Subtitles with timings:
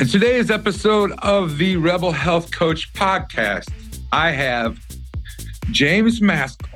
[0.00, 3.70] In today's episode of the Rebel Health Coach podcast,
[4.10, 4.78] I have
[5.72, 6.70] James Maskell.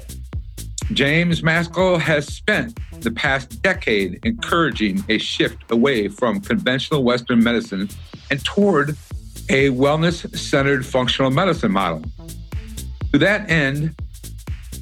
[0.92, 7.88] James Maskell has spent the past decade encouraging a shift away from conventional Western medicine
[8.30, 8.90] and toward
[9.48, 12.04] a wellness centered functional medicine model.
[13.12, 13.94] To that end,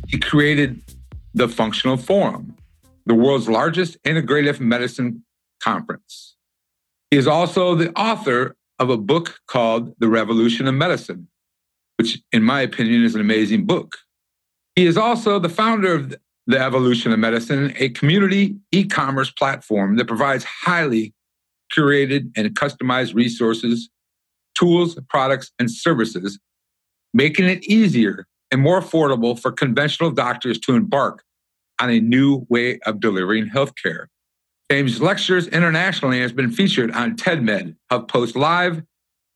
[0.08, 0.82] he created
[1.32, 2.56] the Functional Forum,
[3.06, 5.22] the world's largest integrative medicine
[5.62, 6.31] conference.
[7.12, 11.28] He is also the author of a book called The Revolution of Medicine,
[11.98, 13.98] which, in my opinion, is an amazing book.
[14.76, 16.14] He is also the founder of
[16.46, 21.12] The Evolution of Medicine, a community e commerce platform that provides highly
[21.70, 23.90] curated and customized resources,
[24.58, 26.38] tools, products, and services,
[27.12, 31.22] making it easier and more affordable for conventional doctors to embark
[31.78, 34.06] on a new way of delivering healthcare.
[34.72, 38.82] James lectures internationally has been featured on TEDMed, HuffPost Live,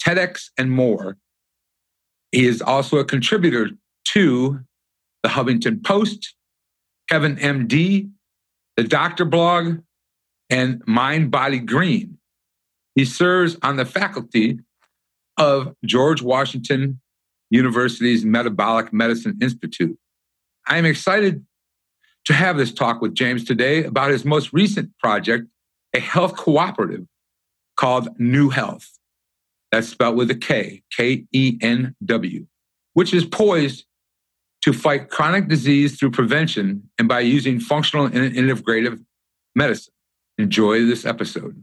[0.03, 1.19] TEDx, and more.
[2.33, 3.69] He is also a contributor
[4.15, 4.61] to
[5.23, 6.35] the Huffington Post,
[7.11, 8.11] Kevin MD,
[8.79, 9.81] the Doctor Blog,
[10.49, 12.17] and Mind Body Green.
[12.95, 14.61] He serves on the faculty
[15.37, 16.99] of George Washington
[17.51, 19.99] University's Metabolic Medicine Institute.
[20.67, 21.45] I am excited
[22.27, 25.47] to have this talk with James today about his most recent project,
[25.95, 27.07] a health cooperative
[27.77, 28.99] called KNEW Health.
[29.73, 32.47] That's spelled with a K, K E N W,
[32.95, 33.85] which is poised
[34.63, 39.05] to fight chronic disease through prevention and by using functional and integrative
[39.55, 39.93] medicine.
[40.39, 41.63] Enjoy this episode.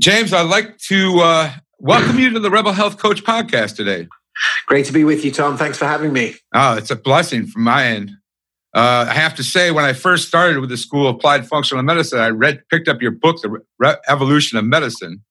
[0.00, 4.08] James, I'd like to uh, welcome you to the Rebel Health Coach podcast today.
[4.66, 5.56] Great to be with you, Tom.
[5.56, 6.34] Thanks for having me.
[6.54, 8.12] Oh, it's a blessing from my end.
[8.74, 11.82] Uh, I have to say, when I first started with the School of Applied Functional
[11.82, 15.22] Medicine, I read, picked up your book, The Re- Evolution of Medicine,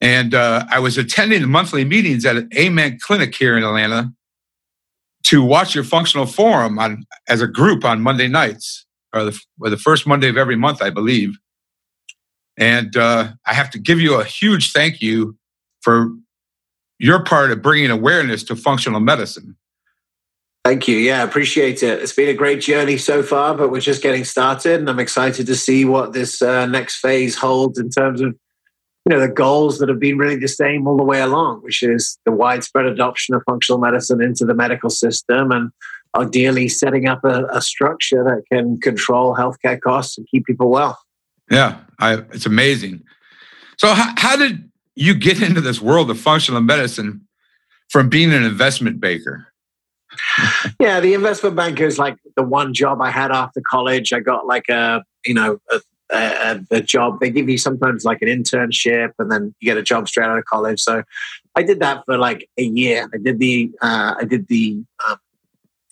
[0.00, 4.12] and uh, I was attending the monthly meetings at an Amen Clinic here in Atlanta
[5.24, 9.68] to watch your functional forum on as a group on Monday nights, or the, or
[9.68, 11.36] the first Monday of every month, I believe.
[12.56, 15.36] And uh, I have to give you a huge thank you
[15.82, 16.10] for
[16.98, 19.56] your part of bringing awareness to functional medicine.
[20.64, 20.96] Thank you.
[20.96, 22.02] Yeah, appreciate it.
[22.02, 25.46] It's been a great journey so far, but we're just getting started, and I'm excited
[25.46, 28.36] to see what this uh, next phase holds in terms of
[29.06, 31.82] you know the goals that have been really the same all the way along, which
[31.82, 35.70] is the widespread adoption of functional medicine into the medical system, and
[36.16, 40.98] ideally setting up a, a structure that can control healthcare costs and keep people well.
[41.50, 43.04] Yeah, I, it's amazing.
[43.78, 44.67] So, how, how did
[44.98, 47.26] you get into this world of functional medicine
[47.88, 49.46] from being an investment banker.
[50.80, 54.12] yeah, the investment banker is like the one job I had after college.
[54.12, 57.20] I got like a, you know, a, a, a, job.
[57.20, 60.38] They give you sometimes like an internship and then you get a job straight out
[60.38, 60.80] of college.
[60.80, 61.04] So
[61.54, 63.08] I did that for like a year.
[63.14, 65.18] I did the, uh, I did the, um,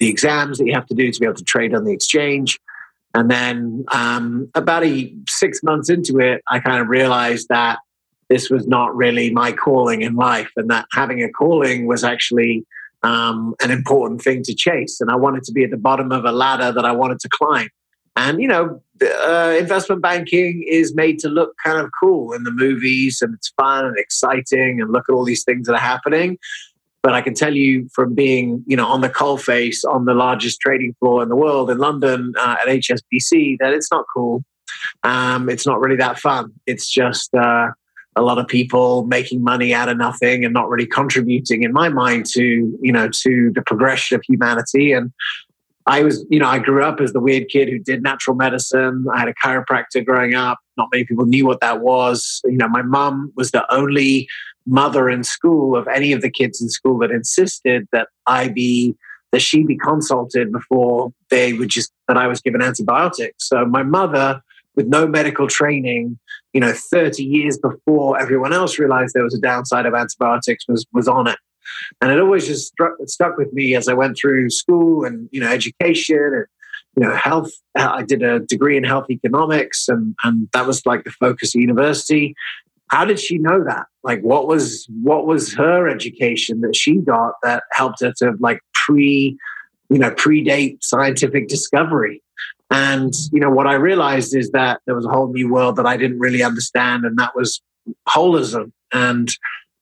[0.00, 2.58] the exams that you have to do to be able to trade on the exchange.
[3.14, 7.78] And then um, about a six months into it, I kind of realized that
[8.28, 12.66] this was not really my calling in life, and that having a calling was actually
[13.02, 15.00] um, an important thing to chase.
[15.00, 17.28] And I wanted to be at the bottom of a ladder that I wanted to
[17.28, 17.68] climb.
[18.16, 22.50] And you know, uh, investment banking is made to look kind of cool in the
[22.50, 26.38] movies, and it's fun and exciting, and look at all these things that are happening.
[27.02, 30.14] But I can tell you from being, you know, on the coal face on the
[30.14, 34.42] largest trading floor in the world in London uh, at HSBC, that it's not cool.
[35.04, 36.52] Um, it's not really that fun.
[36.66, 37.68] It's just uh,
[38.16, 41.88] a lot of people making money out of nothing and not really contributing in my
[41.88, 42.42] mind to
[42.80, 44.92] you know to the progression of humanity.
[44.92, 45.12] And
[45.88, 49.06] i was you know i grew up as the weird kid who did natural medicine.
[49.12, 50.58] I had a chiropractor growing up.
[50.76, 52.40] Not many people knew what that was.
[52.44, 54.28] You know my mom was the only
[54.66, 58.96] mother in school of any of the kids in school that insisted that i be
[59.30, 63.48] that she be consulted before they would just that i was given antibiotics.
[63.48, 64.42] So my mother
[64.76, 66.18] with no medical training,
[66.52, 70.86] you know, 30 years before everyone else realized there was a downside of antibiotics was
[70.92, 71.38] was on it.
[72.00, 75.40] And it always just struck, stuck with me as I went through school and, you
[75.40, 76.46] know, education and
[76.96, 77.52] you know, health.
[77.78, 81.54] Uh, I did a degree in health economics, and and that was like the focus
[81.54, 82.34] of university.
[82.90, 83.86] How did she know that?
[84.02, 88.60] Like, what was what was her education that she got that helped her to like
[88.74, 89.36] pre,
[89.90, 92.22] you know, predate scientific discovery?
[92.70, 95.86] And you know, what I realized is that there was a whole new world that
[95.86, 97.62] I didn't really understand, and that was
[98.08, 98.72] holism.
[98.92, 99.28] And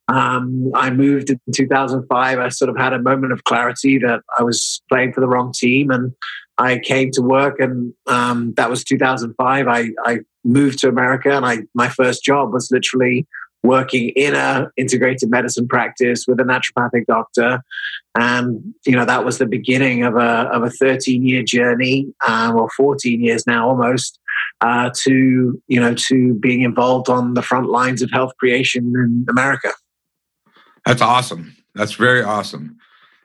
[0.09, 2.39] um, I moved in 2005.
[2.39, 5.53] I sort of had a moment of clarity that I was playing for the wrong
[5.53, 6.13] team, and
[6.59, 9.67] I came to work, and um, that was 2005.
[9.67, 13.27] I, I moved to America, and I my first job was literally
[13.65, 17.65] working in a integrated medicine practice with a naturopathic doctor,
[18.17, 22.57] and you know that was the beginning of a of a 13 year journey, um,
[22.57, 24.21] or 14 years now almost,
[24.61, 29.27] uh, to you know to being involved on the front lines of health creation in
[29.29, 29.73] America.
[30.87, 31.57] That's awesome.
[31.75, 32.77] That's very awesome.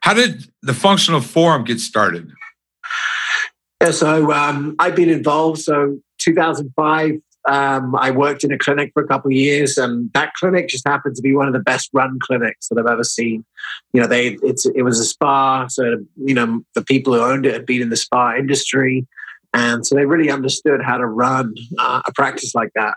[0.01, 2.31] How did the functional forum get started?
[3.81, 5.59] Yeah, so um, I've been involved.
[5.59, 10.33] So 2005, um, I worked in a clinic for a couple of years, and that
[10.33, 13.45] clinic just happened to be one of the best run clinics that I've ever seen.
[13.94, 17.53] You know, they it was a spa, so you know the people who owned it
[17.53, 19.07] had been in the spa industry,
[19.53, 22.95] and so they really understood how to run uh, a practice like that.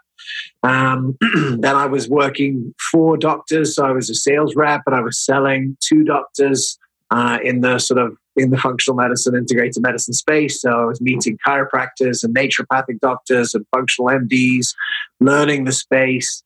[0.62, 1.16] Um,
[1.60, 5.18] then I was working for doctors, so I was a sales rep, and I was
[5.18, 6.78] selling to doctors
[7.10, 10.60] uh, in the sort of in the functional medicine, integrated medicine space.
[10.60, 14.74] So I was meeting chiropractors and naturopathic doctors and functional MDs,
[15.20, 16.42] learning the space.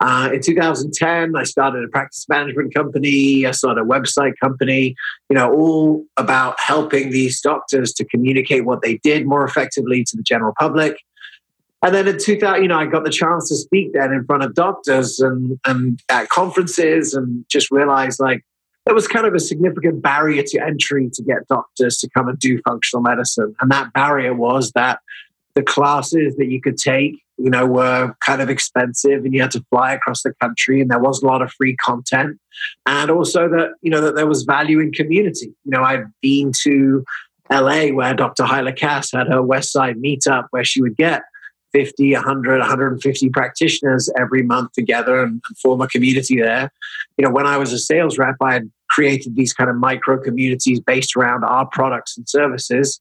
[0.00, 3.44] Uh, in 2010, I started a practice management company.
[3.44, 4.94] I started a website company,
[5.28, 10.16] you know, all about helping these doctors to communicate what they did more effectively to
[10.16, 10.96] the general public.
[11.82, 14.42] And then in 2000, you know, I got the chance to speak then in front
[14.42, 18.44] of doctors and, and at conferences and just realized like,
[18.86, 22.38] there was kind of a significant barrier to entry to get doctors to come and
[22.38, 23.54] do functional medicine.
[23.60, 25.00] And that barrier was that
[25.54, 29.50] the classes that you could take, you know, were kind of expensive and you had
[29.52, 32.38] to fly across the country and there wasn't a lot of free content.
[32.86, 35.52] And also that, you know, that there was value in community.
[35.64, 37.04] You know, I've been to
[37.50, 38.44] LA where Dr.
[38.44, 41.22] Hyla Cass had her West Side meetup where she would get
[41.72, 46.72] 50, 100, 150 practitioners every month together and, and, form a community there.
[47.16, 50.18] You know, when I was a sales rep, I had created these kind of micro
[50.18, 53.00] communities based around our products and services.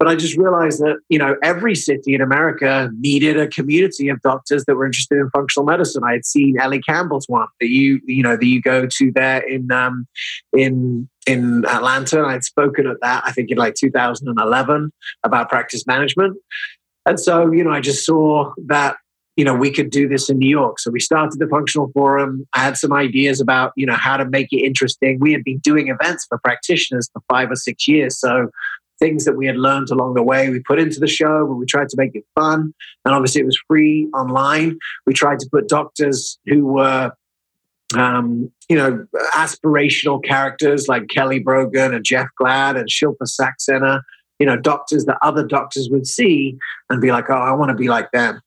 [0.00, 4.22] But I just realized that, you know, every city in America needed a community of
[4.22, 6.02] doctors that were interested in functional medicine.
[6.02, 9.40] I had seen Ellie Campbell's one that you, you know, that you go to there
[9.40, 10.06] in um,
[10.54, 12.22] in in Atlanta.
[12.22, 14.90] And I'd spoken at that, I think in like 2011
[15.22, 16.38] about practice management.
[17.06, 18.96] And so, you know, I just saw that,
[19.36, 20.78] you know, we could do this in New York.
[20.78, 22.46] So we started the functional forum.
[22.54, 25.18] I had some ideas about, you know, how to make it interesting.
[25.18, 28.18] We had been doing events for practitioners for five or six years.
[28.18, 28.50] So
[28.98, 31.64] things that we had learned along the way, we put into the show, but we
[31.64, 32.74] tried to make it fun.
[33.04, 34.78] And obviously it was free online.
[35.06, 37.12] We tried to put doctors who were
[37.94, 39.04] um, you know,
[39.34, 44.02] aspirational characters like Kelly Brogan and Jeff Gladd and Shilpa Saxena
[44.40, 46.56] you know, doctors that other doctors would see
[46.88, 48.40] and be like, oh, I want to be like them.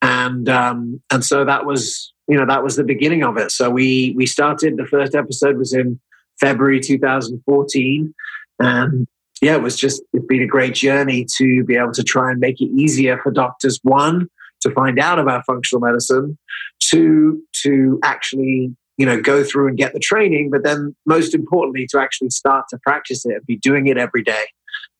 [0.00, 3.50] And um, and so that was, you know, that was the beginning of it.
[3.50, 4.78] So we we started.
[4.78, 6.00] The first episode was in
[6.40, 8.14] February 2014,
[8.60, 9.06] and
[9.42, 12.40] yeah, it was just it's been a great journey to be able to try and
[12.40, 13.78] make it easier for doctors.
[13.82, 14.28] One
[14.62, 16.38] to find out about functional medicine,
[16.78, 21.86] two to actually you know go through and get the training, but then most importantly
[21.90, 24.44] to actually start to practice it and be doing it every day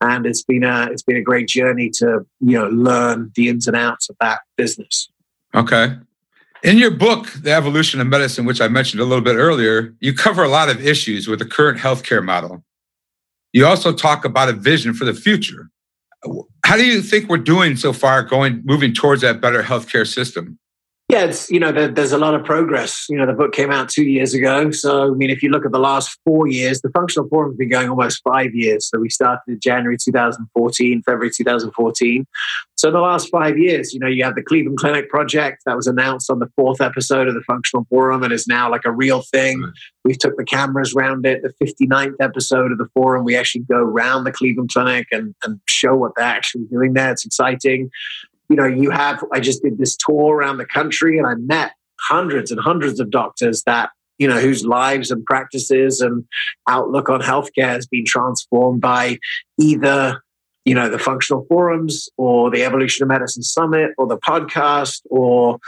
[0.01, 3.67] and it's been a it's been a great journey to you know learn the ins
[3.67, 5.09] and outs of that business.
[5.55, 5.97] Okay.
[6.63, 10.13] In your book, The Evolution of Medicine, which I mentioned a little bit earlier, you
[10.13, 12.63] cover a lot of issues with the current healthcare model.
[13.53, 15.71] You also talk about a vision for the future.
[16.65, 20.59] How do you think we're doing so far going moving towards that better healthcare system?
[21.11, 23.07] Yeah, it's you know there, there's a lot of progress.
[23.09, 25.67] You know, the book came out two years ago, so I mean, if you look
[25.67, 28.89] at the last four years, the functional forum has been going almost five years.
[28.89, 32.27] So we started in January 2014, February 2014.
[32.77, 35.77] So in the last five years, you know, you have the Cleveland Clinic project that
[35.77, 38.93] was announced on the fourth episode of the functional forum and is now like a
[38.93, 39.71] real thing.
[40.05, 41.43] We've took the cameras around it.
[41.43, 45.61] The 59th episode of the forum, we actually go around the Cleveland Clinic and, and
[45.69, 47.11] show what they're actually doing there.
[47.11, 47.91] It's exciting
[48.51, 51.73] you know, you have, I just did this tour around the country and I met
[52.01, 56.25] hundreds and hundreds of doctors that, you know, whose lives and practices and
[56.69, 59.19] outlook on healthcare has been transformed by
[59.59, 60.21] either,
[60.65, 65.61] you know, the functional forums or the Evolution of Medicine Summit or the podcast or,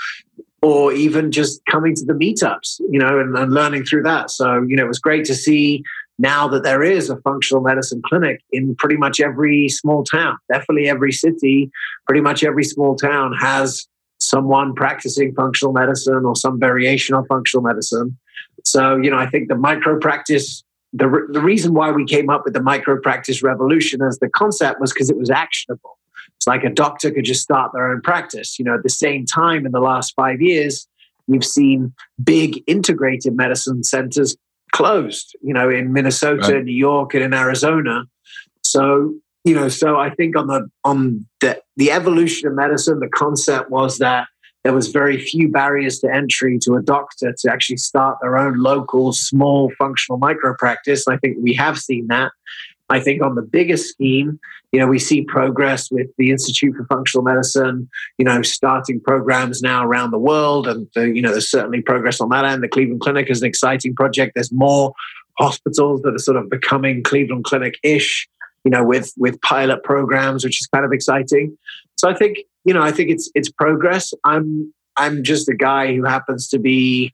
[0.60, 4.28] or even just coming to the meetups, you know, and, and learning through that.
[4.30, 5.84] So, you know, it was great to see
[6.22, 10.88] now that there is a functional medicine clinic in pretty much every small town, definitely
[10.88, 11.70] every city,
[12.06, 13.88] pretty much every small town has
[14.18, 18.16] someone practicing functional medicine or some variation of functional medicine.
[18.64, 20.62] So, you know, I think the micro practice,
[20.92, 24.80] the, the reason why we came up with the micro practice revolution as the concept
[24.80, 25.98] was because it was actionable.
[26.36, 28.60] It's like a doctor could just start their own practice.
[28.60, 30.86] You know, at the same time, in the last five years,
[31.26, 34.36] we've seen big integrated medicine centers
[34.72, 36.64] closed, you know, in Minnesota, right.
[36.64, 38.04] New York, and in Arizona.
[38.64, 39.14] So,
[39.44, 43.70] you know, so I think on the on the the evolution of medicine, the concept
[43.70, 44.26] was that
[44.64, 48.58] there was very few barriers to entry to a doctor to actually start their own
[48.58, 51.06] local small functional micro practice.
[51.06, 52.30] And I think we have seen that.
[52.88, 54.38] I think on the biggest scheme,
[54.70, 59.62] you know, we see progress with the Institute for Functional Medicine, you know, starting programs
[59.62, 60.66] now around the world.
[60.66, 62.62] And, you know, there's certainly progress on that end.
[62.62, 64.32] The Cleveland Clinic is an exciting project.
[64.34, 64.92] There's more
[65.38, 68.28] hospitals that are sort of becoming Cleveland Clinic ish,
[68.64, 71.56] you know, with, with pilot programs, which is kind of exciting.
[71.96, 74.12] So I think, you know, I think it's, it's progress.
[74.24, 77.12] I'm, I'm just a guy who happens to be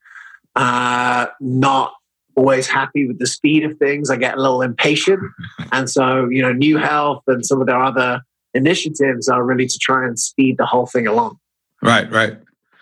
[0.57, 1.93] uh, not
[2.39, 4.11] always happy with the speed of things.
[4.11, 5.21] I get a little impatient.
[5.73, 8.23] and so, you know, KNEW Health and some of their other
[8.55, 11.39] initiatives are really to try and speed the whole thing along.
[11.83, 12.39] Right, right.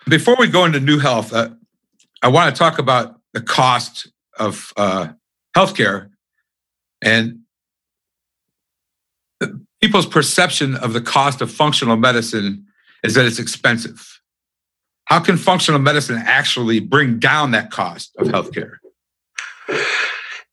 [0.07, 1.49] Before we go into KNEW Health, uh,
[2.21, 4.09] I want to talk about the cost
[4.39, 5.09] of uh,
[5.55, 6.09] healthcare
[7.01, 7.39] and
[9.81, 12.65] people's perception of the cost of functional medicine
[13.03, 14.21] is that it's expensive.
[15.05, 18.77] How can functional medicine actually bring down that cost of healthcare?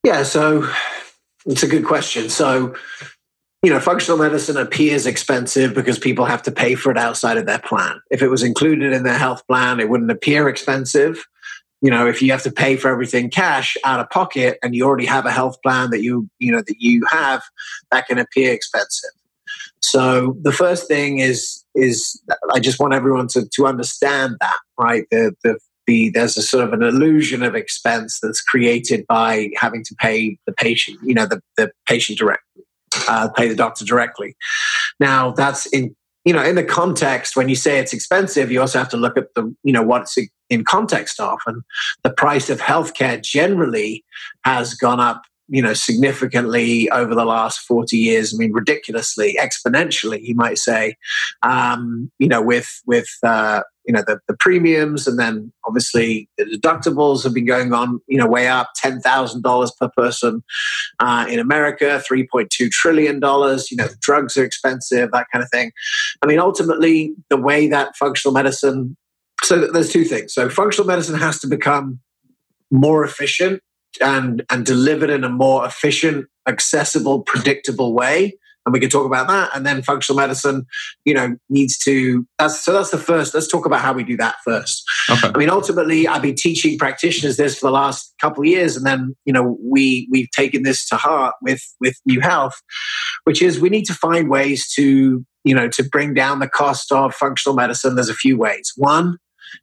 [0.04, 0.68] Yeah, so
[1.46, 2.28] it's a good question.
[2.28, 2.74] So,
[3.62, 7.46] you know, functional medicine appears expensive because people have to pay for it outside of
[7.46, 8.00] their plan.
[8.10, 11.24] If it was included in their health plan, it wouldn't appear expensive.
[11.80, 14.84] You know, if you have to pay for everything cash out of pocket and you
[14.84, 17.42] already have a health plan that you, you know, that you have,
[17.90, 19.10] that can appear expensive.
[19.80, 22.20] So the first thing is is
[22.52, 25.04] I just want everyone to to understand that, right?
[25.10, 29.84] The the the there's a sort of an illusion of expense that's created by having
[29.84, 32.64] to pay the patient, you know, the, the patient directly,
[33.08, 34.36] uh, pay the doctor directly.
[35.00, 38.78] Now that's in you know in the context when you say it's expensive, you also
[38.78, 40.16] have to look at the you know what's
[40.50, 41.62] in context of, and
[42.02, 44.04] the price of healthcare generally
[44.44, 50.20] has gone up you know significantly over the last 40 years i mean ridiculously exponentially
[50.22, 50.96] you might say
[51.42, 56.44] um, you know with with uh, you know the, the premiums and then obviously the
[56.44, 60.42] deductibles have been going on you know way up $10000 per person
[61.00, 65.70] uh, in america $3.2 trillion you know drugs are expensive that kind of thing.
[66.22, 68.96] I mean ultimately the way that functional medicine
[69.44, 70.32] so there's two things.
[70.32, 72.00] So functional medicine has to become
[72.70, 73.60] more efficient
[74.00, 78.38] and and delivered in a more efficient accessible predictable way.
[78.66, 79.50] And we can talk about that.
[79.54, 80.66] And then functional medicine
[81.04, 84.16] you know needs to that's so that's the first let's talk about how we do
[84.16, 84.82] that first.
[85.10, 85.30] Okay.
[85.34, 88.76] i mean ultimately i've been teaching practitioners this for the last couple of years.
[88.76, 92.60] And then you know we we've taken this to heart with with KNEW Health
[93.24, 96.92] which is we need to find ways to you know to bring down the cost
[96.92, 97.96] of functional medicine.
[97.96, 98.72] There's a few ways.
[98.76, 99.18] One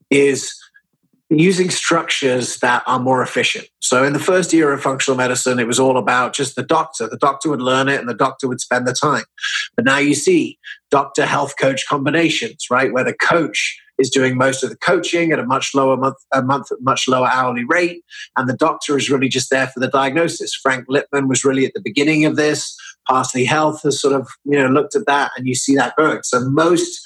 [0.10, 0.54] is
[1.40, 3.68] using structures that are more efficient.
[3.80, 7.08] So, in the first year of functional medicine, it was all about just the doctor.
[7.08, 9.24] The doctor would learn it and the doctor would spend the time.
[9.76, 10.60] But now you see
[10.90, 12.92] doctor health coach combinations, right?
[12.92, 16.42] Where the coach is doing most of the coaching at a much lower month, a
[16.42, 18.04] month, much lower hourly rate,
[18.36, 20.54] and the doctor is really just there for the diagnosis.
[20.56, 22.76] Frank Lipman was really at the beginning of this.
[23.08, 26.24] Parsley Health has sort of you know looked at that, and you see that growing.
[26.24, 27.02] So most,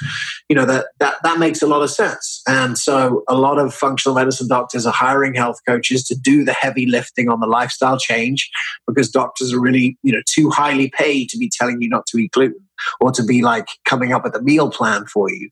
[0.50, 2.42] you know, that that that makes a lot of sense.
[2.48, 6.54] And so a lot of functional medicine doctors are hiring health coaches to do the
[6.54, 8.50] heavy lifting on the lifestyle change
[8.88, 12.18] because doctors are really you know too highly paid to be telling you not to
[12.18, 12.66] eat gluten
[13.00, 15.50] or to be like coming up with a meal plan for you.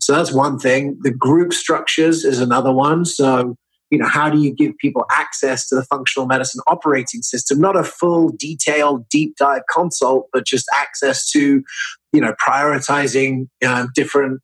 [0.00, 0.98] So that's one thing.
[1.00, 3.04] The group structures is another one.
[3.04, 3.56] So
[3.90, 7.76] you know how do you give people access to the functional medicine operating system not
[7.76, 11.62] a full detailed deep dive consult but just access to
[12.12, 14.40] you know prioritizing uh, different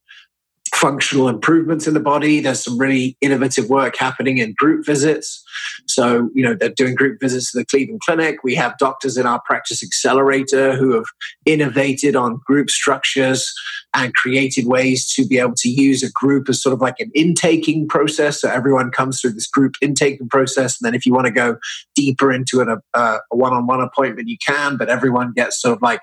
[0.75, 2.41] functional improvements in the body.
[2.41, 5.44] There's some really innovative work happening in group visits.
[5.87, 8.43] So, you know, they're doing group visits to the Cleveland Clinic.
[8.43, 11.07] We have doctors in our practice accelerator who have
[11.47, 13.53] innovated on group structures
[13.97, 17.13] and created ways to be able to use a group as sort of like an
[17.15, 18.41] intaking process.
[18.41, 20.81] So everyone comes through this group intaking process.
[20.81, 21.59] And then if you want to go
[21.95, 26.01] deeper into an, a, a one-on-one appointment, you can, but everyone gets sort of like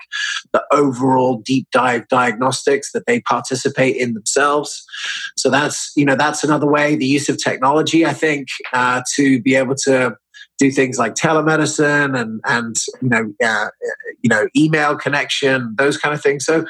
[0.52, 4.84] the overall deep dive diagnostics that they participate in themselves.
[5.36, 9.41] So that's, you know, that's another way, the use of technology, I think, uh, to
[9.42, 10.16] be able to
[10.58, 13.68] do things like telemedicine and and you know uh,
[14.22, 16.44] you know email connection those kind of things.
[16.44, 16.64] So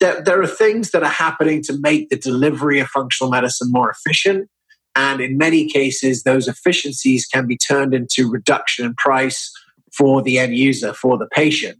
[0.00, 3.90] there, there are things that are happening to make the delivery of functional medicine more
[3.90, 4.48] efficient.
[4.94, 9.50] And in many cases those efficiencies can be turned into reduction in price
[9.96, 11.78] for the end user for the patient.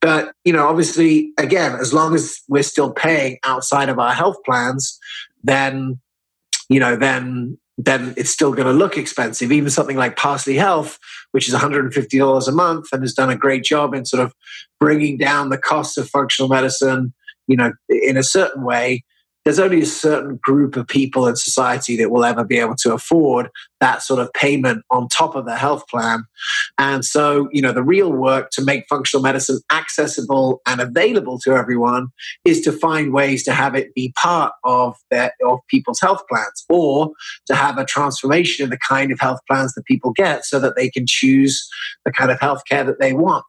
[0.00, 4.36] But you know obviously again as long as we're still paying outside of our health
[4.44, 4.98] plans
[5.42, 5.98] then
[6.68, 9.52] you know then then it's still going to look expensive.
[9.52, 10.98] Even something like Parsley Health,
[11.32, 14.34] which is $150 a month and has done a great job in sort of
[14.78, 17.14] bringing down the costs of functional medicine,
[17.46, 19.04] you know, in a certain way,
[19.44, 22.92] there's only a certain group of people in society that will ever be able to
[22.92, 23.48] afford
[23.80, 26.24] that sort of payment on top of their health plan.
[26.76, 31.52] And so, you know, the real work to make functional medicine accessible and available to
[31.52, 32.08] everyone
[32.44, 36.64] is to find ways to have it be part of their of people's health plans
[36.68, 37.10] or
[37.46, 40.76] to have a transformation in the kind of health plans that people get so that
[40.76, 41.66] they can choose
[42.04, 43.44] the kind of health care that they want.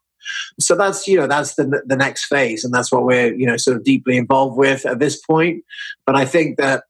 [0.60, 3.58] So that's you know that's the the next phase, and that's what we're you know
[3.58, 5.64] sort of deeply involved with at this point.
[6.06, 6.84] But I think that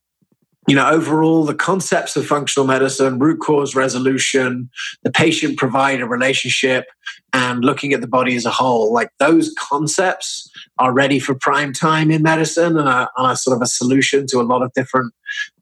[0.67, 4.69] you know overall the concepts of functional medicine root cause resolution
[5.03, 6.85] the patient provider relationship
[7.33, 10.51] and looking at the body as a whole like those concepts
[10.81, 14.39] are ready for prime time in medicine and are, are sort of a solution to
[14.39, 15.13] a lot of different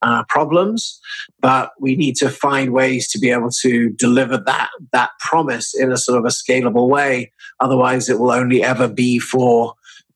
[0.02, 1.00] uh, problems.
[1.42, 5.92] But we need to find ways to be able to deliver that that promise in
[5.92, 7.32] a sort of a scalable way.
[7.60, 9.74] Otherwise it will only ever be for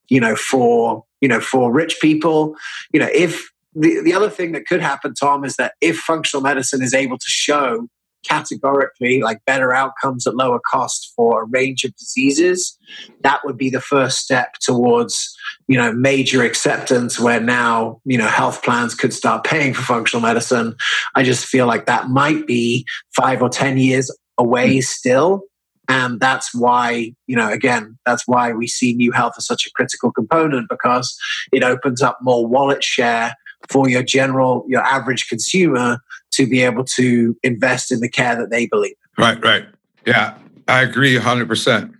[0.08, 2.56] you know for you know for rich people.
[2.92, 6.42] You know if the, the other thing that could happen, Tom, is that if functional
[6.42, 7.88] medicine is able to show
[8.24, 12.76] categorically like better outcomes at lower cost for a range of diseases,
[13.20, 15.36] that would be the first step towards
[15.68, 20.22] you know major acceptance where now you know health plans could start paying for functional
[20.22, 20.74] medicine.
[21.14, 24.80] I just feel like that might be five or ten years away hmm.
[24.80, 25.42] still.
[25.86, 29.70] And that's why, you know, again, that's why we see KNEW Health as such a
[29.74, 31.14] critical component because
[31.52, 33.34] it opens up more wallet share
[33.68, 35.98] for your general, your average consumer
[36.32, 38.96] to be able to invest in the care that they believe.
[39.16, 39.64] Right, right.
[40.06, 40.36] Yeah,
[40.68, 41.94] I agree 100%.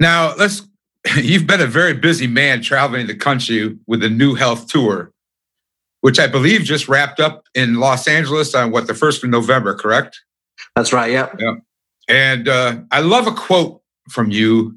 [0.00, 0.62] Now, let's,
[1.16, 5.12] you've been a very busy man traveling the country with a KNEW Health tour,
[6.00, 9.74] which I believe just wrapped up in Los Angeles on what, the 1st of November,
[9.74, 10.20] correct?
[10.76, 11.28] That's right, yeah.
[11.38, 11.54] Yeah.
[12.08, 14.76] And uh, I love a quote from you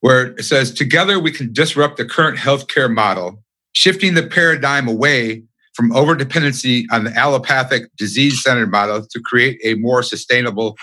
[0.00, 3.42] where it says, Together we can disrupt the current healthcare model
[3.76, 5.42] shifting the paradigm away
[5.74, 10.76] from overdependency on the allopathic disease centered model to create a more sustainable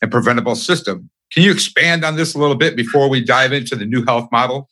[0.00, 1.10] and preventable system.
[1.30, 4.28] Can you expand on this a little bit before we dive into the KNEW Health
[4.32, 4.70] model?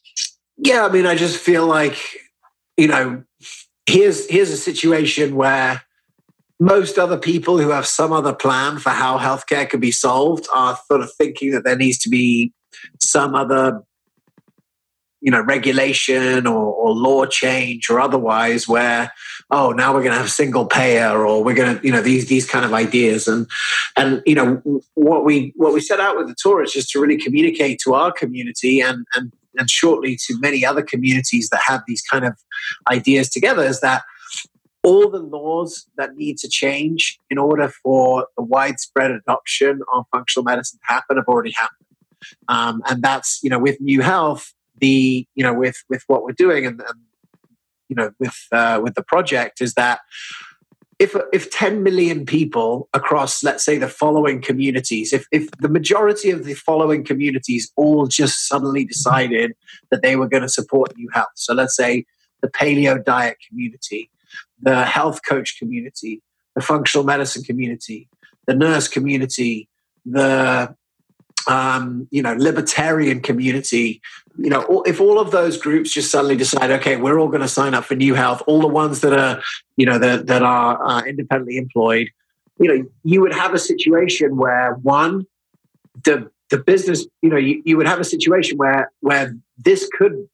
[0.57, 1.99] Yeah, I mean, I just feel like,
[2.79, 3.23] you know,
[3.85, 5.83] here's here's a situation where
[6.59, 10.79] most other people who have some other plan for how healthcare could be solved are
[10.91, 12.55] sort of thinking that there needs to be
[12.99, 13.83] some other
[15.27, 19.12] you know regulation or, or law change or otherwise where
[19.51, 22.29] oh now we're going to have single payer or we're going to you know these
[22.29, 23.27] these kind of ideas.
[23.27, 23.49] And
[23.97, 24.62] and you know
[24.95, 27.95] what we what we set out with the tour is just to really communicate to
[27.95, 32.35] our community and and and shortly to many other communities that have these kind of
[32.89, 34.05] ideas together is that
[34.85, 40.45] all the laws that need to change in order for the widespread adoption of functional
[40.45, 41.85] medicine to happen have already happened.
[42.47, 46.33] Um, and that's you know with KNEW Health the you know with with what we're
[46.33, 47.01] doing and, and
[47.89, 50.01] you know with uh, with the project is that
[50.99, 56.31] if if 10 million people across let's say the following communities if if the majority
[56.31, 59.53] of the following communities all just suddenly decided
[59.91, 62.05] that they were going to support KNEW Health so let's say
[62.41, 64.11] the paleo diet community
[64.61, 66.23] the health coach community
[66.55, 68.09] the functional medicine community
[68.47, 69.69] the nurse community
[70.05, 70.75] the
[71.46, 74.01] um, you know libertarian community
[74.38, 77.49] you know, if all of those groups just suddenly decide, okay, we're all going to
[77.49, 79.42] sign up for KNEW Health, all the ones that are,
[79.77, 82.11] you know, that, that are uh, independently employed,
[82.59, 85.27] you know, you would have a situation where one,
[86.05, 90.29] the the business, you know, you, you would have a situation where where this could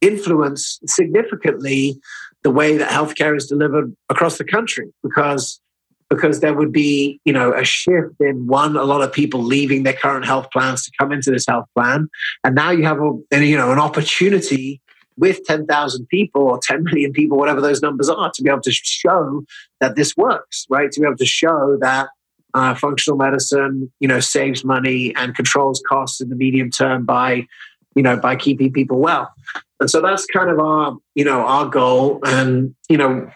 [0.00, 1.98] influence significantly
[2.42, 5.60] the way that healthcare is delivered across the country because
[6.08, 9.82] because there would be, you know, a shift in one, a lot of people leaving
[9.82, 12.08] their current health plans to come into this health plan.
[12.44, 14.80] And now you have a, you know, an opportunity
[15.18, 18.72] with 10,000 people or 10 million people, whatever those numbers are, to be able to
[18.72, 19.42] show
[19.80, 20.92] that this works, right?
[20.92, 22.08] To be able to show that
[22.54, 27.46] uh, functional medicine, you know, saves money and controls costs in the medium term by,
[27.94, 29.32] you know, by keeping people well.
[29.80, 32.20] And so that's kind of our, you know, our goal.
[32.24, 33.30] And, you know,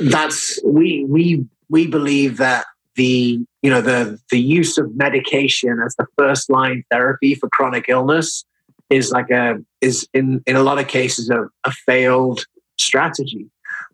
[0.00, 5.94] that's, we, we we believe that the you know the the use of medication as
[5.96, 8.44] the first line therapy for chronic illness
[8.90, 12.44] is like a is in in a lot of cases a, a failed
[12.78, 13.46] strategy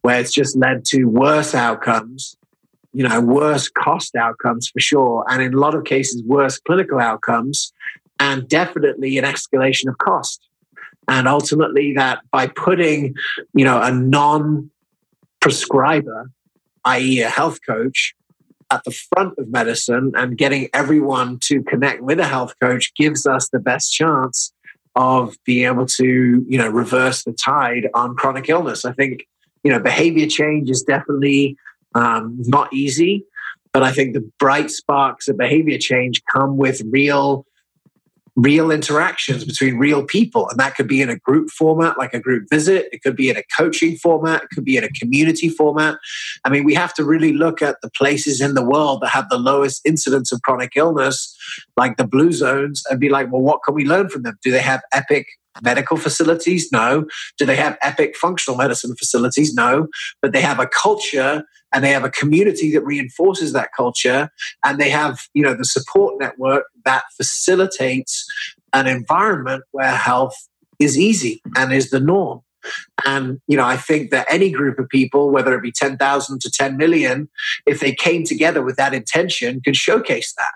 [0.02, 2.36] where it's just led to worse outcomes
[2.92, 6.98] you know worse cost outcomes for sure and in a lot of cases worse clinical
[6.98, 7.72] outcomes
[8.20, 10.40] and definitely an escalation of cost.
[11.08, 13.14] And ultimately that by putting
[13.52, 14.70] you know a non
[15.40, 16.30] prescriber
[16.84, 18.14] i.e a health coach
[18.70, 23.26] at the front of medicine and getting everyone to connect with a health coach gives
[23.26, 24.52] us the best chance
[24.96, 28.84] of being able to you know reverse the tide on chronic illness.
[28.84, 29.26] I think
[29.62, 31.56] you know behavior change is definitely
[31.94, 33.24] um, not easy
[33.74, 37.44] but i think the bright sparks of behavior change come with real
[38.36, 40.48] real interactions between real people.
[40.48, 42.88] And that could be in a group format, like a group visit.
[42.92, 44.42] It could be in a coaching format.
[44.42, 45.98] It could be in a community format.
[46.44, 49.28] I mean, we have to really look at the places in the world that have
[49.28, 51.36] the lowest incidence of chronic illness,
[51.76, 54.36] like the blue zones, and be like, well, what can we learn from them?
[54.42, 55.26] Do they have epic
[55.62, 56.70] medical facilities?
[56.72, 57.06] No.
[57.38, 59.54] Do they have epic functional medicine facilities?
[59.54, 59.88] No.
[60.20, 64.30] But they have a culture and they have a community that reinforces that culture
[64.64, 68.24] and they have you know the support network that facilitates
[68.72, 70.36] an environment where health
[70.78, 72.40] is easy and is the norm
[73.06, 76.50] and you know i think that any group of people whether it be 10,000 to
[76.50, 77.28] 10 million
[77.66, 80.52] if they came together with that intention could showcase that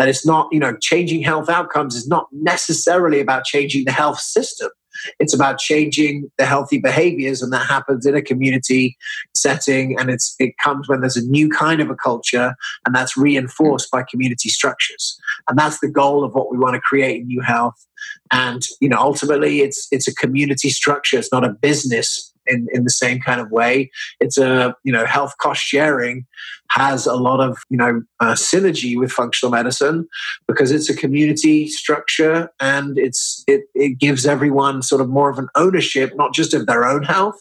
[0.00, 4.18] that it's not you know changing health outcomes is not necessarily about changing the health
[4.18, 4.70] system
[5.18, 8.96] it's about changing the healthy behaviors, and that happens in a community
[9.34, 9.98] setting.
[9.98, 12.54] And it's it comes when there's a new kind of a culture,
[12.86, 15.18] and that's reinforced by community structures.
[15.48, 17.86] And that's the goal of what we want to create in KNEW Health.
[18.32, 21.18] And you know, ultimately, it's it's a community structure.
[21.18, 23.90] It's not a business in, in the same kind of way.
[24.20, 26.26] It's a, you know, health cost sharing
[26.70, 30.06] has a lot of, you know, uh, synergy with functional medicine
[30.46, 35.38] because it's a community structure and it's, it, it gives everyone sort of more of
[35.38, 37.34] an ownership, not just of their own health,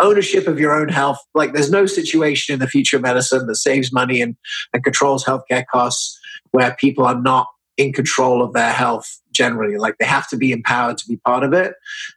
[0.00, 1.18] ownership of your own health.
[1.34, 4.36] Like there's no situation in the future of medicine that saves money and,
[4.72, 6.18] and controls healthcare costs
[6.50, 7.46] where people are not
[7.76, 11.44] in control of their health generally like they have to be empowered to be part
[11.44, 11.74] of it.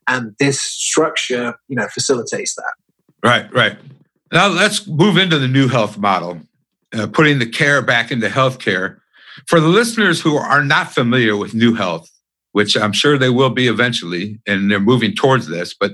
[0.08, 2.74] And this structure you know facilitates that.
[3.24, 3.78] Right right.
[4.32, 6.42] Now let's move into the KNEW Health model
[6.94, 9.00] uh, putting the care back into healthcare.
[9.48, 12.12] For the listeners who are not familiar with KNEW Health
[12.56, 15.92] which i'm sure they will be eventually and they're moving towards this but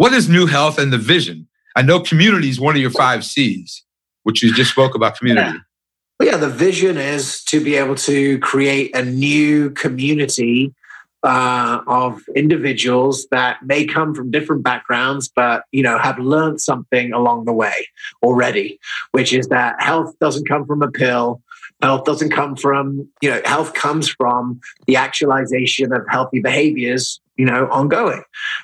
[0.00, 1.46] what is KNEW Health and the vision?
[1.76, 3.84] I know community is one of your five c's
[4.22, 5.50] which you just spoke about community.
[5.50, 5.58] Yeah.
[6.20, 10.74] But yeah, the vision is to be able to create a new community
[11.22, 17.14] uh, of individuals that may come from different backgrounds, but you know have learned something
[17.14, 17.88] along the way
[18.22, 18.78] already,
[19.12, 21.40] which is that health doesn't come from a pill.
[21.80, 27.46] Health doesn't come from you know health comes from the actualization of healthy behaviors you
[27.46, 28.22] know ongoing.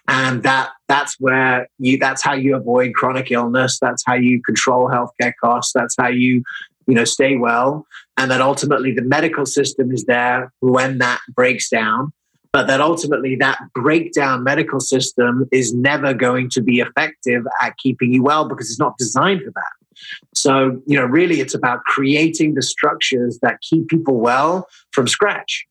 [0.08, 3.78] And that that's where you that's how you avoid chronic illness.
[3.80, 5.72] That's how you control healthcare costs.
[5.72, 6.42] That's how you
[6.86, 11.68] you know, stay well, and that ultimately the medical system is there when that breaks
[11.68, 12.12] down.
[12.52, 18.12] But that ultimately that breakdown medical system is never going to be effective at keeping
[18.12, 19.98] you well because it's not designed for that.
[20.34, 25.66] So, you know, really it's about creating the structures that keep people well from scratch.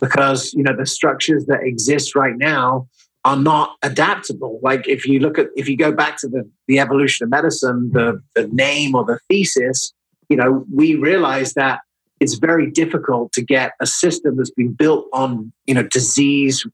[0.00, 2.86] Because, you know, the structures that exist right now
[3.24, 4.60] are not adaptable.
[4.62, 7.90] Like if you look at if you go back to the, the evolution of medicine,
[7.92, 9.92] the, the name or the thesis
[10.28, 11.80] you know, we realize that
[12.20, 16.66] it's very difficult to get a system that's been built on, you know, disease,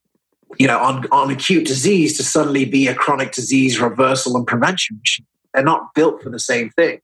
[0.57, 4.99] you know, on, on acute disease to suddenly be a chronic disease reversal and prevention.
[5.53, 6.99] They're not built for the same thing.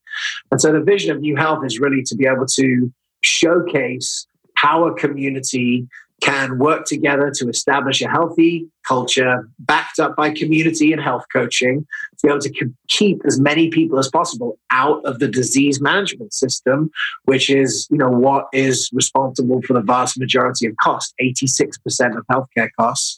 [0.51, 4.85] And so the vision of KNEW Health is really to be able to showcase how
[4.85, 5.87] a community
[6.21, 11.85] can work together to establish a healthy culture backed up by community and health coaching
[12.17, 16.33] to be able to keep as many people as possible out of the disease management
[16.33, 16.89] system
[17.25, 22.25] which is you know what is responsible for the vast majority of cost 86% of
[22.31, 23.17] healthcare costs.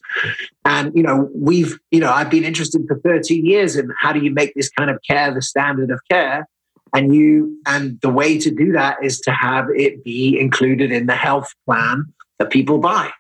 [0.66, 4.20] And you know we've you know i've been interested for 13 years in how do
[4.20, 6.48] you make this kind of care the standard of care?
[6.96, 11.08] And you and the way to do that is to have it be included in
[11.08, 13.12] the health plan that people buy.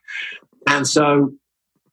[0.67, 1.34] And so,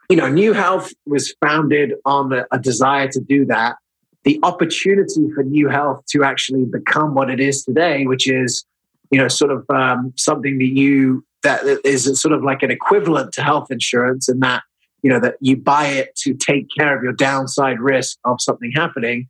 [0.08, 3.76] you know, KNEW Health was founded on a, a desire to do that.
[4.24, 8.64] The opportunity for KNEW Health to actually become what it is today, which is,
[9.10, 13.32] you know, sort of um, something that you that is sort of like an equivalent
[13.32, 14.62] to health insurance, and that
[15.02, 18.70] you know that you buy it to take care of your downside risk of something
[18.72, 19.26] happening,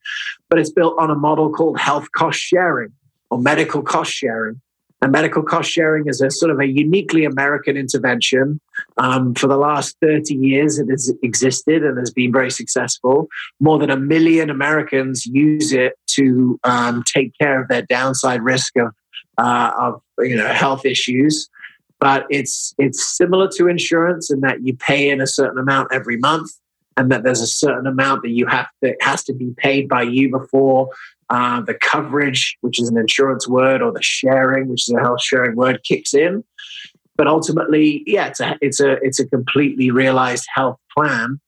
[0.48, 2.92] but it's built on a model called health cost sharing
[3.31, 4.61] or medical cost sharing
[5.02, 8.60] And medical cost sharing is a sort of a uniquely American intervention.
[8.98, 13.28] Um, for the last 30 years, it has existed and has been very successful.
[13.60, 18.76] More than a million Americans use it to um, take care of their downside risk
[18.76, 18.94] of,
[19.38, 21.48] uh, of you know, health issues.
[21.98, 26.18] But it's, it's similar to insurance in that you pay in a certain amount every
[26.18, 26.50] month
[26.96, 30.02] and that there's a certain amount that you have that has to be paid by
[30.02, 30.90] you before
[31.31, 35.23] uh, the coverage, which is an insurance word, or the sharing, which is a health
[35.23, 36.45] sharing word, kicks in.
[37.16, 41.40] But ultimately, yeah, it's a it's a it's a completely realized health plan.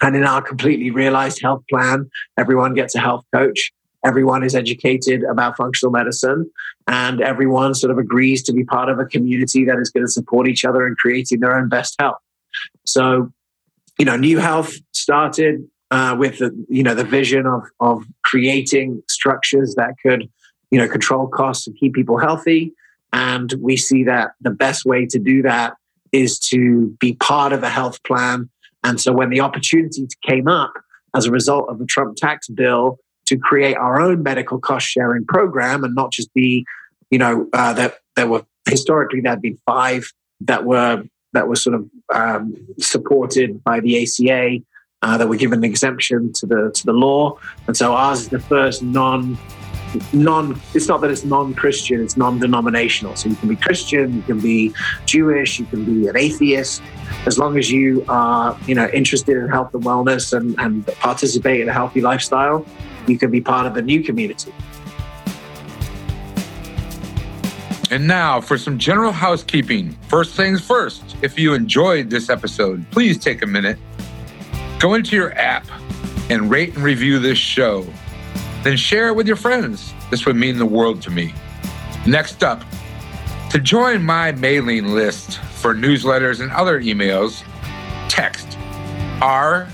[0.00, 3.72] And in our completely realized health plan, everyone gets a health coach.
[4.04, 6.48] Everyone is educated about functional medicine,
[6.86, 10.10] and everyone sort of agrees to be part of a community that is going to
[10.10, 12.18] support each other in creating their own best health.
[12.86, 13.32] So,
[13.98, 19.02] you know, KNEW Health started uh, with the you know the vision of of creating
[19.08, 20.28] structures that could
[20.70, 22.72] you know control costs and keep people healthy.
[23.12, 25.74] And we see that the best way to do that
[26.12, 28.50] is to be part of a health plan.
[28.84, 30.72] And so when the opportunity came up
[31.14, 35.24] as a result of the Trump tax bill to create our own medical cost sharing
[35.24, 36.64] program and not just be,
[37.10, 41.56] you know, uh, that there were historically there had been five that were that were
[41.56, 44.58] sort of um, supported by the ACA
[45.02, 48.28] uh, that were given an exemption to the to the law, and so ours is
[48.28, 49.38] the first non
[50.12, 50.60] non.
[50.74, 53.16] It's not that it's non-Christian; it's non-denominational.
[53.16, 54.72] So you can be Christian, you can be
[55.06, 56.82] Jewish, you can be an atheist,
[57.26, 61.60] as long as you are you know interested in health and wellness and, and participate
[61.60, 62.66] in a healthy lifestyle,
[63.06, 64.52] you can be part of the new community.
[67.90, 69.92] And now for some general housekeeping.
[70.08, 73.78] First things first, if you enjoyed this episode, please take a minute
[74.78, 75.66] Go into your app
[76.30, 77.84] and rate and review this show.
[78.62, 79.92] Then share it with your friends.
[80.10, 81.34] This would mean the world to me.
[82.06, 82.62] Next up,
[83.50, 87.42] to join my mailing list for newsletters and other emails,
[88.08, 88.56] text
[89.20, 89.70] RHCP,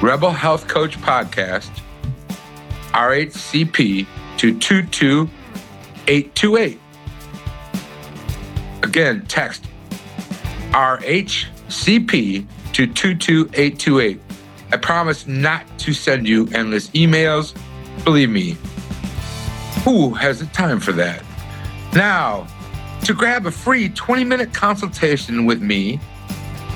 [0.00, 1.70] Rebel Health Coach Podcast,
[2.92, 4.06] RHCP
[4.38, 6.80] to 22828.
[8.82, 9.66] Again, text
[10.72, 14.20] RH CP to 22828.
[14.72, 17.58] I promise not to send you endless emails.
[18.04, 18.56] Believe me,
[19.84, 21.22] who has the time for that?
[21.94, 22.46] Now,
[23.04, 26.00] to grab a free 20 minute consultation with me,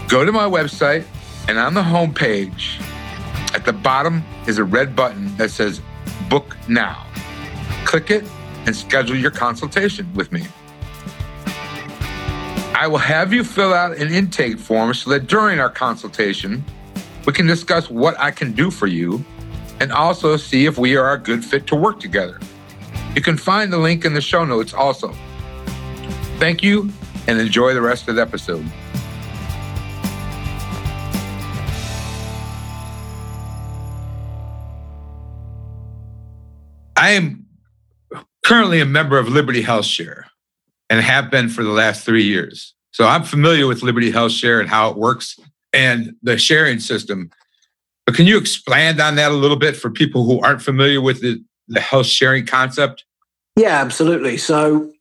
[0.08, 1.04] go to my website
[1.48, 2.80] and on the homepage,
[3.54, 5.80] at the bottom is a red button that says
[6.30, 7.06] Book Now.
[7.84, 8.24] Click it
[8.66, 10.46] and schedule your consultation with me.
[12.82, 16.64] I will have you fill out an intake form so that during our consultation,
[17.24, 19.24] we can discuss what I can do for you
[19.78, 22.40] and also see if we are a good fit to work together.
[23.14, 25.14] You can find the link in the show notes also.
[26.40, 26.90] Thank you
[27.28, 28.66] and enjoy the rest of the episode.
[36.96, 37.46] I am
[38.44, 40.31] currently a member of Liberty Health Share
[40.92, 42.74] and have been for the last three years.
[42.90, 45.38] So I'm familiar with Liberty Health Share and how it works
[45.72, 47.30] and the sharing system.
[48.04, 51.22] But can you expand on that a little bit for people who aren't familiar with
[51.22, 53.06] the, the health sharing concept?
[53.56, 54.36] Yeah, absolutely.
[54.36, 54.92] So,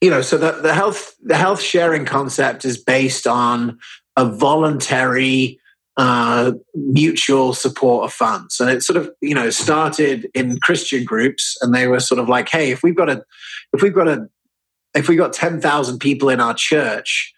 [0.00, 3.78] you know, so the, the health the health sharing concept is based on
[4.16, 5.60] a voluntary
[5.98, 8.58] uh, mutual support of funds.
[8.58, 12.26] And it sort of, you know, started in Christian groups and they were sort of
[12.30, 13.22] like, hey, if we've got a
[13.74, 14.26] if we've got a
[14.94, 17.32] if we got 10,000 people in our church,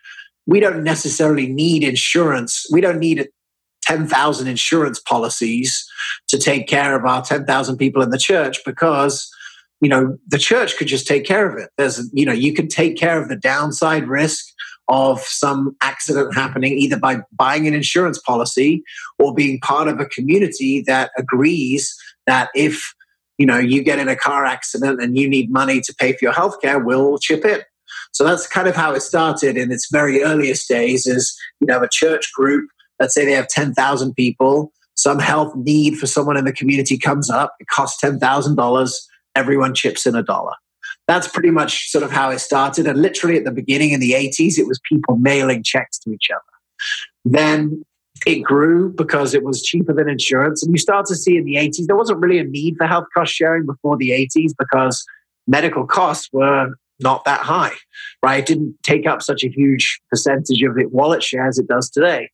[0.47, 2.67] we don't necessarily need insurance.
[2.73, 3.29] We don't need
[3.83, 5.85] 10,000 insurance policies
[6.29, 9.29] to take care of our 10,000 people in the church because
[9.81, 12.69] you know the church could just take care of it there's you know you can
[12.69, 14.47] take care of the downside risk
[14.89, 18.83] of some accident happening either by buying an insurance policy
[19.19, 22.95] or being part of a community that agrees that if
[23.39, 26.25] you know, you get in a car accident and you need money to pay for
[26.25, 27.61] your healthcare, we'll chip in.
[28.13, 31.83] So that's kind of how it started in its very earliest days is, you know,
[31.83, 32.69] a church group,
[33.01, 37.31] let's say they have 10,000 people, some health need for someone in the community comes
[37.31, 39.01] up, it costs $10,000,
[39.35, 40.53] everyone chips in a dollar.
[41.09, 42.87] That's pretty much sort of how it started.
[42.87, 46.29] And literally at the beginning in the 80s, it was people mailing checks to each
[46.31, 46.43] other.
[47.25, 47.85] Then
[48.27, 50.63] it grew because it was cheaper than insurance.
[50.63, 53.07] And you start to see in the 80s, there wasn't really a need for health
[53.15, 55.05] cost sharing before the 80s because
[55.47, 56.71] medical costs were
[57.01, 57.73] not that high,
[58.23, 58.39] right?
[58.39, 61.91] It didn't take up such a huge percentage of it wallet share as it does
[61.91, 62.31] today.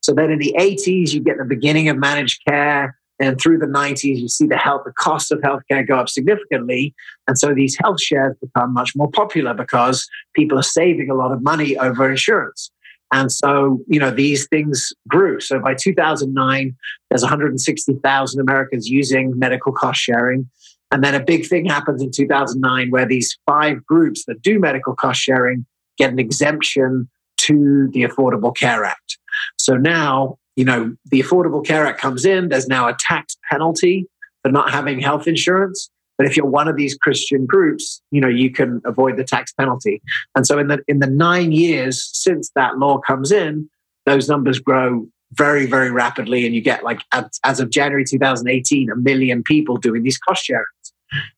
[0.00, 2.96] So then in the 80s, you get the beginning of managed care.
[3.20, 6.94] And through the 90s, you see the health, the cost of healthcare go up significantly.
[7.26, 11.32] And so these health shares become much more popular because people are saving a lot
[11.32, 12.70] of money over insurance.
[13.12, 15.40] And so, you know, these things grew.
[15.40, 16.76] So by 2009,
[17.10, 20.48] there's 160,000 Americans using medical cost sharing.
[20.90, 24.94] And then a big thing happens in 2009 where these five groups that do medical
[24.94, 25.66] cost sharing
[25.96, 29.18] get an exemption to the Affordable Care Act.
[29.58, 34.08] So now you know, the Affordable Care Act comes in, there's now a tax penalty
[34.42, 35.88] for not having health insurance.
[36.18, 39.52] But if you're one of these Christian groups, you know, you can avoid the tax
[39.52, 40.02] penalty.
[40.34, 43.70] And so in the in the nine years since that law comes in,
[44.04, 46.44] those numbers grow very, very rapidly.
[46.44, 47.00] And you get like
[47.44, 50.64] as of January 2018, a million people doing these cost sharings.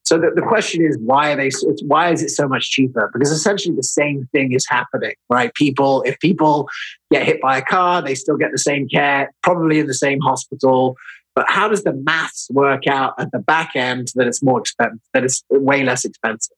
[0.03, 1.51] So the, the question is, why are they?
[1.87, 3.09] Why is it so much cheaper?
[3.13, 5.55] Because essentially the same thing is happening, right?
[5.55, 6.69] People, if people
[7.13, 10.21] get hit by a car, they still get the same care, probably in the same
[10.21, 10.97] hospital.
[11.41, 14.99] But how does the maths work out at the back end that it's more expensive,
[15.15, 16.55] that it's way less expensive?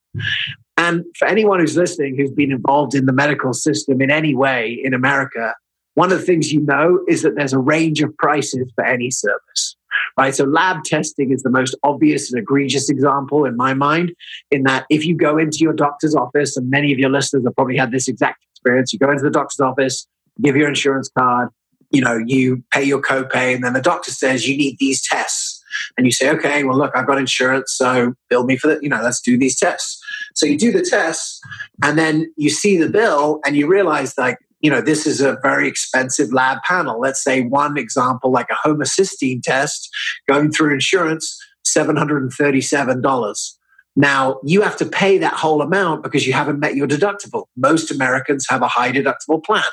[0.77, 4.77] And for anyone who's listening who's been involved in the medical system in any way
[4.83, 5.55] in America,
[5.95, 9.09] one of the things you know is that there's a range of prices for any
[9.13, 9.77] service
[10.19, 10.35] right?
[10.35, 14.13] So lab testing is the most obvious and egregious example in my mind,
[14.51, 17.55] in that if you go into your doctor's office, and many of your listeners have
[17.55, 20.09] probably had this exact experience, you go into the doctor's office,
[20.41, 21.51] give your insurance card,
[21.93, 25.61] you know, you pay your copay, and then the doctor says you need these tests.
[25.97, 28.89] And you say, okay, well, look, I've got insurance, so bill me for the, you
[28.89, 29.99] know, let's do these tests.
[30.35, 31.41] So you do the tests,
[31.83, 35.39] and then you see the bill, and you realize, like, you know, this is a
[35.43, 37.01] very expensive lab panel.
[37.01, 39.89] Let's say one example, like a homocysteine test
[40.29, 43.53] going through insurance, $737.
[43.95, 47.45] Now, you have to pay that whole amount because you haven't met your deductible.
[47.57, 49.65] Most Americans have a high deductible plan.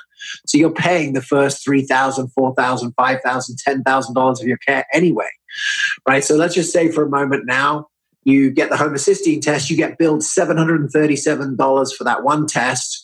[0.45, 5.29] So you're paying the first $3,000, $4,000, $5,000, $10,000 of your care anyway,
[6.08, 6.23] right?
[6.23, 7.88] So let's just say for a moment now,
[8.25, 12.99] you get the homocysteine test, you get billed $737 for that one test.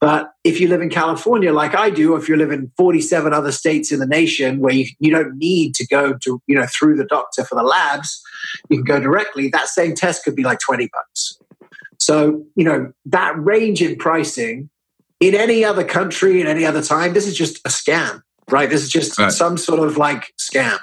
[0.00, 3.50] But if you live in California, like I do, if you live in 47 other
[3.50, 6.96] states in the nation where you, you don't need to go to, you know, through
[6.96, 8.22] the doctor for the labs,
[8.68, 11.38] you can go directly, that same test could be like 20 bucks.
[11.98, 14.70] So, you know, that range in pricing
[15.20, 18.70] in any other country, in any other time, this is just a scam, right?
[18.70, 19.32] This is just right.
[19.32, 20.78] some sort of like scam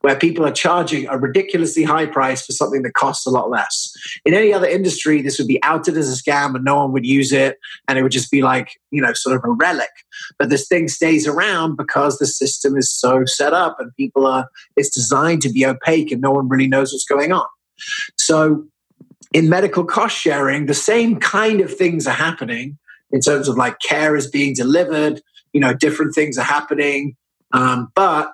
[0.00, 3.92] where people are charging a ridiculously high price for something that costs a lot less.
[4.24, 7.06] In any other industry, this would be outed as a scam and no one would
[7.06, 7.58] use it.
[7.88, 9.90] And it would just be like, you know, sort of a relic.
[10.38, 14.48] But this thing stays around because the system is so set up and people are,
[14.76, 17.46] it's designed to be opaque and no one really knows what's going on.
[18.18, 18.66] So
[19.32, 22.78] in medical cost sharing, the same kind of things are happening
[23.12, 25.20] in terms of like care is being delivered,
[25.52, 27.16] you know, different things are happening.
[27.52, 28.32] Um, but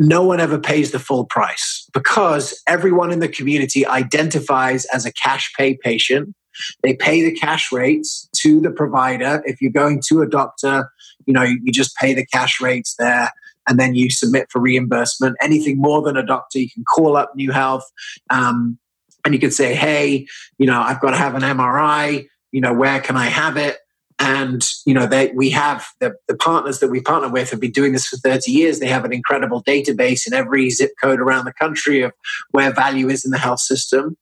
[0.00, 5.12] no one ever pays the full price because everyone in the community identifies as a
[5.12, 6.34] cash pay patient.
[6.82, 9.42] They pay the cash rates to the provider.
[9.44, 10.90] If you're going to a doctor,
[11.26, 13.30] you know, you just pay the cash rates there
[13.68, 15.36] and then you submit for reimbursement.
[15.38, 17.84] Anything more than a doctor, you can call up KNEW Health
[18.30, 18.78] um,
[19.26, 22.26] and you can say, hey, you know, I've got to have an MRI.
[22.52, 23.76] You know, where can I have it?
[24.20, 27.72] And you know they, we have the, the partners that we partner with have been
[27.72, 28.78] doing this for 30 years.
[28.78, 32.12] They have an incredible database in every zip code around the country of
[32.50, 34.16] where value is in the health system.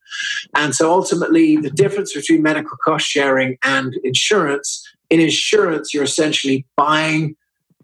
[0.55, 6.65] And so ultimately the difference between medical cost sharing and insurance in insurance you're essentially
[6.77, 7.35] buying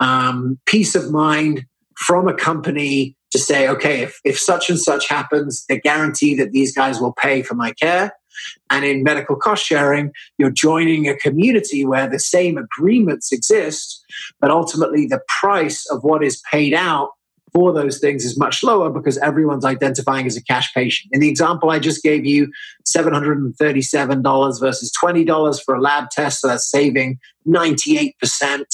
[0.00, 5.08] um, peace of mind from a company to say okay if, if such and such
[5.08, 8.12] happens they guarantee that these guys will pay for my care
[8.70, 14.04] and in medical cost sharing, you're joining a community where the same agreements exist,
[14.40, 17.10] but ultimately the price of what is paid out
[17.54, 21.10] for those things is much lower because everyone's identifying as a cash patient.
[21.14, 22.50] In the example I just gave you,
[22.92, 28.64] $737 versus $20 for a lab test, so that's saving 98%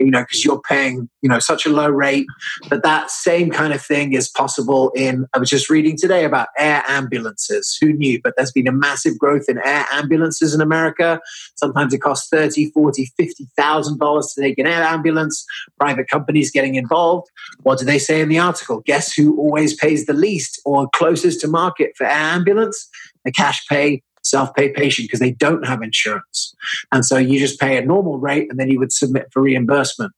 [0.00, 2.26] you know, because you're paying, you know, such a low rate.
[2.68, 6.48] But that same kind of thing is possible in, I was just reading today about
[6.58, 7.76] air ambulances.
[7.80, 8.20] Who knew?
[8.22, 11.20] But there's been a massive growth in air ambulances in America.
[11.56, 15.44] Sometimes it costs 30, 40, $50,000 to take an air ambulance.
[15.78, 17.28] Private companies getting involved.
[17.62, 18.80] What do they say in the article?
[18.86, 22.88] Guess who always pays the least or closest to market for air ambulance?
[23.24, 26.54] The cash pay self pay patient because they don't have insurance.
[26.92, 30.12] And so you just pay a normal rate and then you would submit for reimbursement.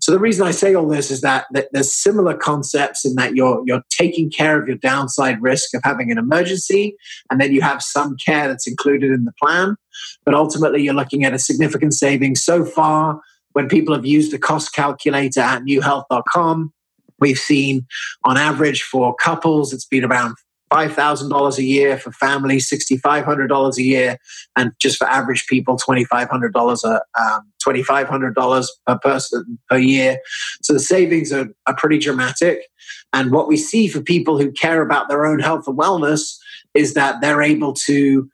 [0.00, 3.34] So the reason I say all this is that, that there's similar concepts in that
[3.34, 6.96] you're, you're taking care of your downside risk of having an emergency
[7.30, 9.76] and then you have some care that's included in the plan.
[10.24, 13.20] But ultimately, you're looking at a significant savings so far
[13.52, 16.72] when people have used the cost calculator at knewhealth.com
[17.18, 17.86] We've seen
[18.24, 20.36] on average for couples, it's been around
[20.70, 24.18] $5,000 a year for families, $6,500 a year,
[24.56, 30.18] and just for average people, $2,500 a, um, $2,500 per person per year.
[30.62, 32.66] So the savings are, are pretty dramatic.
[33.12, 36.36] And what we see for people who care about their own health and wellness
[36.74, 38.28] is that they're able to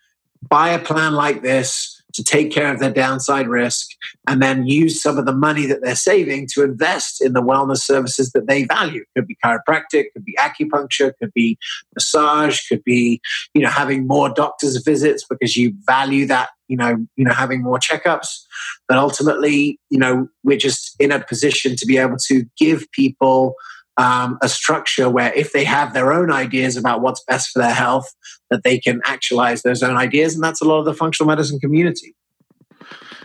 [0.48, 3.88] buy a plan like this to take care of their downside risk
[4.28, 7.78] and then use some of the money that they're saving to invest in the wellness
[7.78, 9.04] services that they value.
[9.16, 11.58] Could be chiropractic, could be acupuncture, could be
[11.94, 13.20] massage, could be,
[13.54, 17.62] you know, having more doctor's visits because you value that, you know, you know, having
[17.62, 18.44] more checkups.
[18.88, 23.54] But ultimately, you know, we're just in a position to be able to give people
[23.96, 27.74] um, a structure where if they have their own ideas about what's best for their
[27.74, 28.12] health,
[28.50, 30.34] that they can actualize those own ideas.
[30.34, 32.14] And that's a lot of the functional medicine community.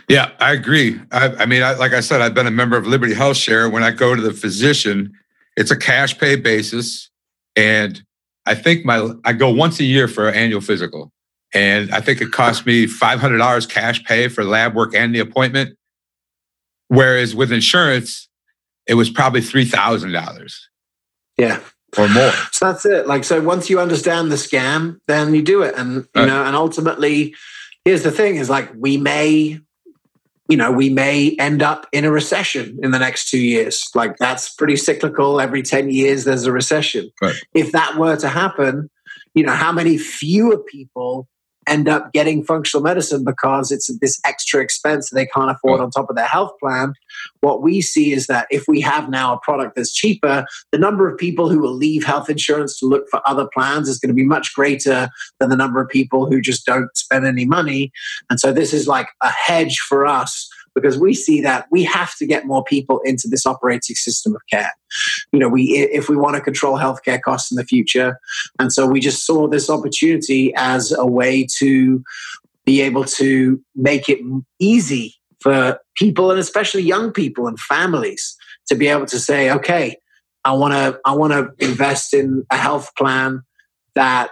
[0.08, 1.00] Yeah, I agree.
[1.12, 3.68] I, I mean, I, like I said, I've been a member of Liberty Health Share.
[3.68, 5.12] When I go to the physician,
[5.56, 7.10] it's a cash pay basis.
[7.56, 8.02] And
[8.46, 11.12] I think my I go once a year for an annual physical.
[11.54, 15.76] And I think it costs me $500 cash pay for lab work and the appointment.
[16.88, 18.27] Whereas with insurance,
[18.88, 20.54] it was probably $3,000.
[21.36, 21.60] Yeah.
[21.96, 22.32] Or more.
[22.52, 23.06] So that's it.
[23.06, 25.74] Like, so once you understand the scam, then you do it.
[25.76, 27.34] And, you know, and ultimately,
[27.84, 29.60] here's the thing is like, we may,
[30.48, 33.88] you know, we may end up in a recession in the next two years.
[33.94, 35.40] Like, that's pretty cyclical.
[35.40, 37.10] Every 10 years, there's a recession.
[37.22, 37.36] Right.
[37.54, 38.90] If that were to happen,
[39.34, 41.28] you know, how many fewer people
[41.68, 45.90] end up getting functional medicine because it's this extra expense that they can't afford on
[45.90, 46.94] top of their health plan.
[47.40, 51.08] What we see is that if we have now a product that's cheaper, the number
[51.08, 54.14] of people who will leave health insurance to look for other plans is going to
[54.14, 55.08] be much greater
[55.38, 57.92] than the number of people who just don't spend any money.
[58.30, 60.48] And so this is like a hedge for us
[60.80, 64.42] because we see that we have to get more people into this operating system of
[64.50, 64.72] care.
[65.32, 65.62] You know, we
[65.92, 68.18] if we want to control healthcare costs in the future,
[68.58, 72.02] and so we just saw this opportunity as a way to
[72.64, 74.18] be able to make it
[74.58, 78.36] easy for people and especially young people and families
[78.68, 79.96] to be able to say, okay,
[80.44, 83.42] I want to I want to invest in a health plan
[83.94, 84.30] that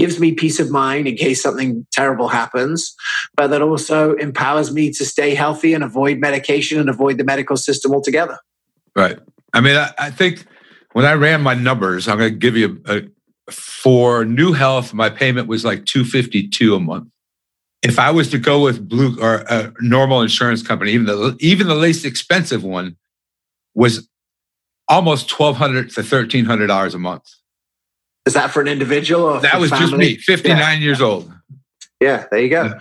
[0.00, 2.94] gives me peace of mind in case something terrible happens,
[3.36, 7.56] but that also empowers me to stay healthy and avoid medication and avoid the medical
[7.56, 8.38] system altogether.
[8.96, 9.18] Right.
[9.52, 10.46] I mean, I, I think
[10.92, 13.02] when I ran my numbers, I'm going to give you a,
[13.50, 17.08] for KNEW Health, my payment was like 252 a month.
[17.82, 21.66] If I was to go with blue or a normal insurance company, even the even
[21.66, 22.96] the least expensive one
[23.74, 24.06] was
[24.86, 27.24] almost twelve hundred to thirteen hundred dollars a month.
[28.26, 29.86] Is that for an individual or that was family?
[29.86, 30.74] just me, 59 yeah.
[30.74, 31.32] years old.
[32.00, 32.64] Yeah, there you go.
[32.64, 32.78] Yeah.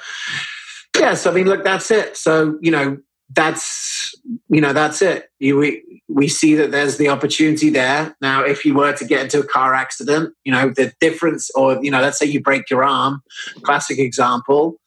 [0.99, 2.17] yeah, so I mean, look, that's it.
[2.17, 2.97] So, you know,
[3.31, 4.15] that's
[4.49, 8.65] you know that's it you, we, we see that there's the opportunity there now if
[8.65, 12.01] you were to get into a car accident you know the difference or you know
[12.01, 13.21] let's say you break your arm
[13.61, 14.77] classic example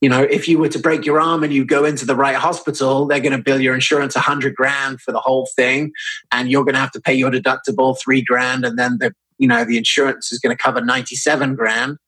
[0.00, 2.36] you know if you were to break your arm and you go into the right
[2.36, 5.92] hospital they're going to bill your insurance 100 grand for the whole thing
[6.30, 9.12] and you're going to have to pay your deductible 3 grand and then the
[9.42, 11.98] you know the insurance is going to cover 97 grand.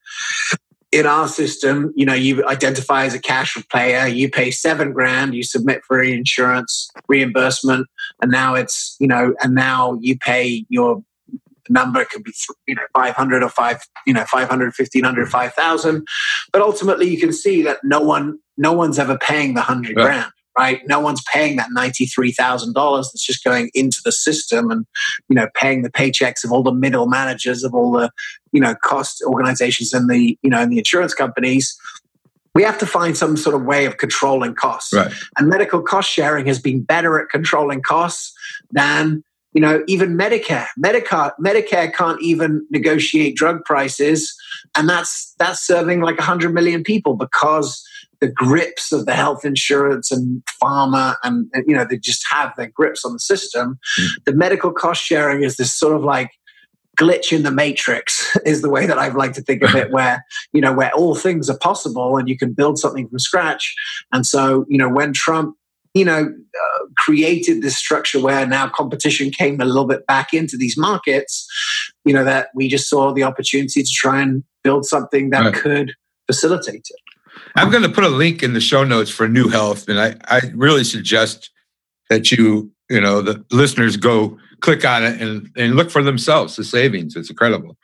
[0.93, 5.35] In our system you know you identify as a cash player you pay seven grand
[5.35, 7.89] you submit for insurance reimbursement
[8.23, 11.03] and now it's you know and now you pay your
[11.69, 12.33] number could be
[12.69, 16.07] you know 500 or 5 you know 500 1500 5000
[16.53, 20.05] but ultimately you can see that no one no one's ever paying the 100 right.
[20.05, 20.81] grand right?
[20.87, 24.87] No one's paying that $93,000 that's just going into the system and,
[25.29, 28.11] you know, paying the paychecks of all the middle managers of all the,
[28.53, 31.77] you know, cost organizations and the, you know, and the insurance companies.
[32.55, 34.93] We have to find some sort of way of controlling costs.
[34.93, 35.13] Right.
[35.37, 38.33] And medical cost sharing has been better at controlling costs
[38.71, 39.25] than
[39.55, 44.35] you know even medicare medicare medicare can't even negotiate drug prices
[44.75, 47.87] and that's that's serving like 100 million people because
[48.21, 52.53] the grips of the health insurance and pharma and, and you know they just have
[52.57, 54.09] their grips on the system mm.
[54.25, 56.31] the medical cost sharing is this sort of like
[56.99, 60.25] glitch in the matrix is the way that I've like to think of it where
[60.53, 63.75] you know where all things are possible and you can build something from scratch
[64.13, 65.57] and so you know when Trump
[65.95, 70.57] you know uh, created this structure where now competition came a little bit back into
[70.57, 71.47] these markets
[72.05, 75.55] you know that we just saw the opportunity to try and build something that right.
[75.55, 75.93] could
[76.27, 77.14] facilitate it
[77.57, 80.17] I'm going to put a link in the show notes for KNEW Health, and I,
[80.25, 81.51] I really suggest
[82.11, 86.57] that you, you know, the listeners go click on it and, and look for themselves
[86.57, 87.17] the savings.
[87.17, 87.77] It's incredible.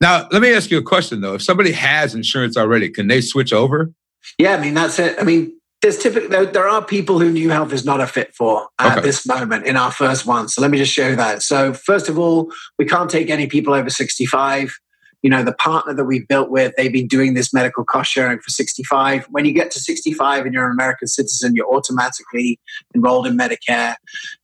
[0.00, 1.34] Now, let me ask you a question though.
[1.34, 3.92] If somebody has insurance already, can they switch over?
[4.38, 5.16] Yeah, I mean that's it.
[5.18, 8.34] I mean, there's typically there, there, are people who KNEW Health is not a fit
[8.34, 9.06] for at okay.
[9.06, 10.48] this moment in our first one.
[10.48, 11.42] So let me just show you that.
[11.42, 14.76] So first of all, we can't take any people over 65
[15.22, 18.40] you know, the partner that we've built with, they've been doing this medical cost sharing
[18.40, 19.26] for 65.
[19.30, 22.58] When you get to 65 and you're an American citizen, you're automatically
[22.94, 23.94] enrolled in Medicare.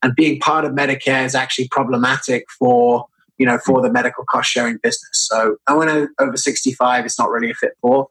[0.02, 3.06] And being part of Medicare is actually problematic for
[3.38, 5.28] you know, for the medical cost sharing business.
[5.30, 8.08] So no one over 65 is not really a fit for.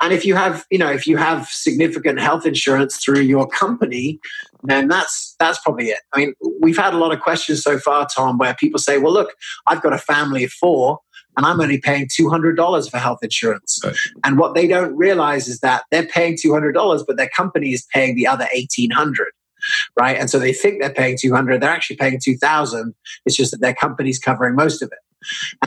[0.00, 4.18] And if you have, you know, if you have significant health insurance through your company,
[4.62, 6.00] then that's that's probably it.
[6.12, 9.12] I mean, we've had a lot of questions so far, Tom, where people say, well,
[9.12, 9.34] look,
[9.66, 11.00] I've got a family of four
[11.40, 13.80] and I'm only paying $200 for health insurance.
[13.82, 13.96] Right.
[14.24, 18.14] And what they don't realize is that they're paying $200, but their company is paying
[18.14, 19.28] the other 1800
[19.98, 20.16] right?
[20.16, 22.94] And so they think they're paying 200, they're actually paying 2000.
[23.26, 24.98] It's just that their company's covering most of it.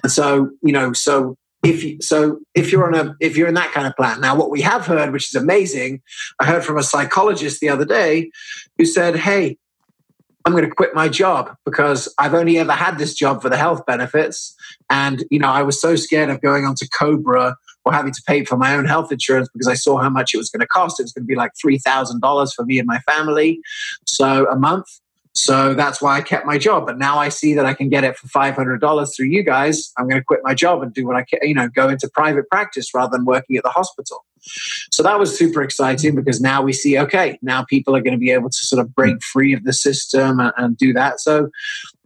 [0.01, 3.53] And so, you know, so if you, so if you're on a if you're in
[3.53, 6.01] that kind of plan now what we have heard which is amazing
[6.41, 8.29] i heard from a psychologist the other day
[8.77, 9.57] who said hey
[10.45, 13.57] I'm going to quit my job because I've only ever had this job for the
[13.57, 14.55] health benefits.
[14.89, 17.55] And, you know, I was so scared of going onto COBRA
[17.85, 20.37] or having to pay for my own health insurance because I saw how much it
[20.37, 20.99] was going to cost.
[20.99, 23.59] It was going to be like $3,000 for me and my family.
[24.05, 24.87] So a month.
[25.35, 26.85] So that's why I kept my job.
[26.85, 29.91] But now I see that I can get it for $500 through you guys.
[29.97, 32.07] I'm going to quit my job and do what I can, you know, go into
[32.07, 34.23] private practice rather than working at the hospital.
[34.91, 38.19] So that was super exciting because now we see, okay, now people are going to
[38.19, 41.19] be able to sort of break free of the system and, and do that.
[41.19, 41.49] So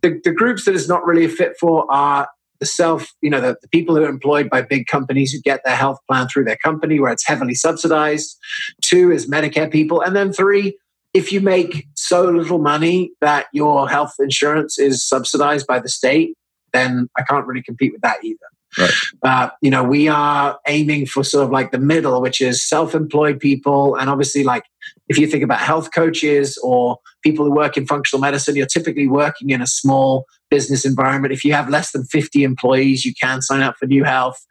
[0.01, 3.41] the, the groups that it's not really a fit for are the self, you know,
[3.41, 6.45] the, the, people who are employed by big companies who get their health plan through
[6.45, 8.37] their company where it's heavily subsidized.
[8.81, 10.01] Two is Medicare people.
[10.01, 10.77] And then three,
[11.13, 16.35] if you make so little money that your health insurance is subsidized by the state,
[16.73, 18.37] then I can't really compete with that either.
[18.77, 18.91] Right.
[19.23, 23.39] Uh, you know, we are aiming for sort of like the middle, which is self-employed
[23.39, 24.65] people, and obviously, like
[25.09, 29.07] if you think about health coaches or people who work in functional medicine, you're typically
[29.07, 31.33] working in a small business environment.
[31.33, 34.45] If you have less than 50 employees, you can sign up for KNEW Health.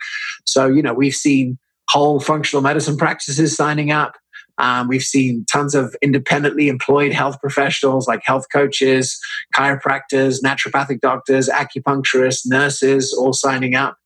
[0.46, 4.16] So, you know, we've seen whole functional medicine practices signing up.
[4.58, 9.18] Um, we've seen tons of independently employed health professionals like health coaches,
[9.54, 13.98] chiropractors, naturopathic doctors, acupuncturists, nurses all signing up.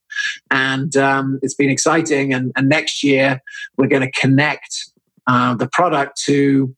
[0.51, 2.33] And um, it's been exciting.
[2.35, 3.41] And, and, next year,
[3.77, 4.90] we're going to connect
[5.27, 6.75] uh, the product to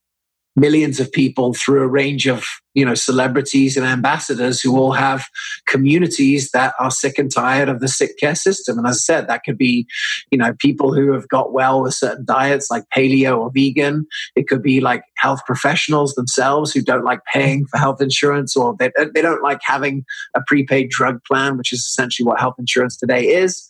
[0.56, 5.24] millions of people through a range of you know celebrities and ambassadors who all have
[5.66, 8.78] communities that are sick and tired of the sick care system.
[8.78, 9.86] And as i said that could be
[10.30, 14.06] you know people who have got well with certain diets like paleo or vegan.
[14.36, 18.74] It could be like health professionals themselves who don't like paying for health insurance or
[18.78, 20.04] they, they don't like having
[20.34, 23.66] a prepaid drug plan which is essentially what health insurance today is.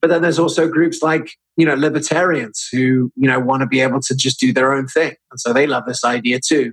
[0.00, 3.80] But then there's also groups like you know libertarians who you know want to be
[3.80, 5.14] able to just do their own thing.
[5.30, 6.72] And so they love this idea too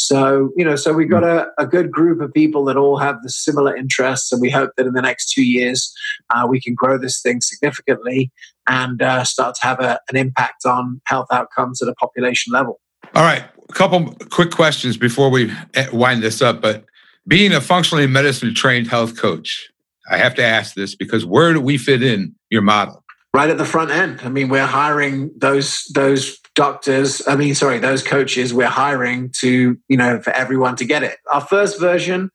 [0.00, 3.22] so you know so we've got a, a good group of people that all have
[3.22, 5.92] the similar interests and we hope that in the next two years
[6.30, 8.30] uh, we can grow this thing significantly
[8.66, 12.80] and uh, start to have a, an impact on health outcomes at a population level.
[13.14, 16.84] All right a couple quick questions before we eh, wind this up but
[17.28, 19.70] being a functionally medicine trained health coach
[20.10, 23.02] i have to ask this because where do we fit in your model?
[23.32, 24.20] Right at the front end.
[24.24, 27.26] I mean, we're hiring those those doctors.
[27.26, 28.52] I mean, sorry, those coaches.
[28.52, 31.16] We're hiring to you know for everyone to get it.
[31.32, 32.30] Our first version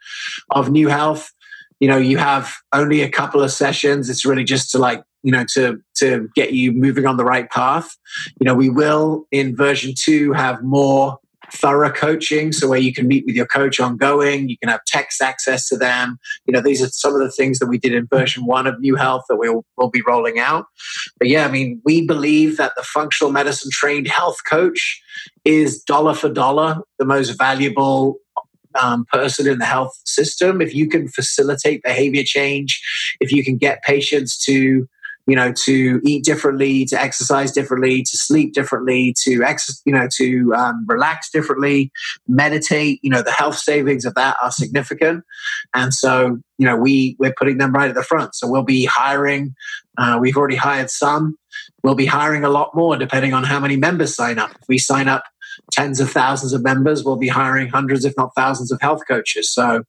[0.50, 1.32] of KNEW Health,
[1.80, 4.10] you know, you have only a couple of sessions.
[4.10, 7.48] It's really just to like you know to to get you moving on the right
[7.52, 7.96] path.
[8.40, 11.20] You know, we will in version two have more
[11.52, 12.52] thorough coaching.
[12.52, 15.78] So where you can meet with your coach ongoing you can have text access to
[15.78, 16.18] them.
[16.46, 18.76] You know these are some of the things that we did in version one of
[18.76, 20.66] KNEW Health that we'll, we'll be rolling out.
[21.20, 25.02] But yeah i mean we believe that the functional medicine trained health coach
[25.44, 28.18] is dollar for dollar the most valuable
[28.82, 30.62] um, person in the health system.
[30.62, 32.82] If you can facilitate behavior change
[33.20, 34.88] if you can get patients to
[35.28, 40.08] you know, to eat differently, to exercise differently, to sleep differently, to ex- you know,
[40.18, 41.92] to um, relax differently,
[42.28, 43.00] meditate.
[43.02, 45.24] You know, the health savings of that are significant,
[45.74, 48.36] and so you know, we we're putting them right at the front.
[48.36, 49.56] So we'll be hiring.
[49.98, 51.38] Uh, we've already hired some.
[51.84, 54.52] We'll be hiring a lot more depending on how many members sign up.
[54.52, 55.24] If we sign up
[55.72, 59.52] tens of thousands of members, we'll be hiring hundreds, if not thousands, of health coaches.
[59.54, 59.84] So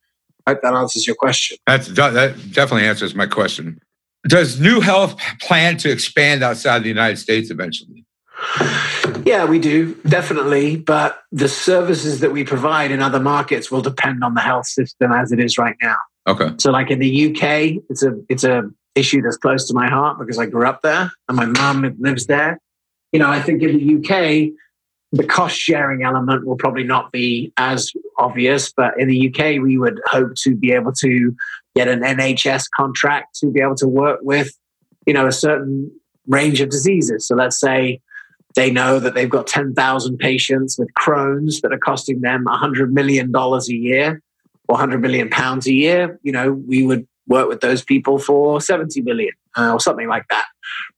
[0.46, 1.56] I hope that answers your question.
[1.66, 3.80] That's, that definitely answers my question.
[4.26, 8.04] Does KNEW Health plan to expand outside the United States eventually?
[9.24, 14.22] Yeah, we do definitely, but the services that we provide in other markets will depend
[14.22, 15.96] on the health system as it is right now.
[16.26, 16.50] Okay.
[16.58, 20.18] So, like in the UK, it's a it's a issue that's close to my heart
[20.18, 22.58] because I grew up there and my mom lives there.
[23.12, 24.52] You know, I think in the UK,
[25.12, 29.78] the cost sharing element will probably not be as obvious, but in the UK, we
[29.78, 31.34] would hope to be able to
[31.76, 34.50] get an NHS contract to be able to work with,
[35.06, 35.90] you know, a certain
[36.26, 37.28] range of diseases.
[37.28, 38.00] So let's say
[38.54, 43.30] they know that they've got 10,000 patients with Crohn's that are costing them $100 million
[43.34, 44.22] a year
[44.68, 46.18] or 100 million pounds a year.
[46.22, 50.26] You know, we would work with those people for 70 million uh, or something like
[50.30, 50.46] that,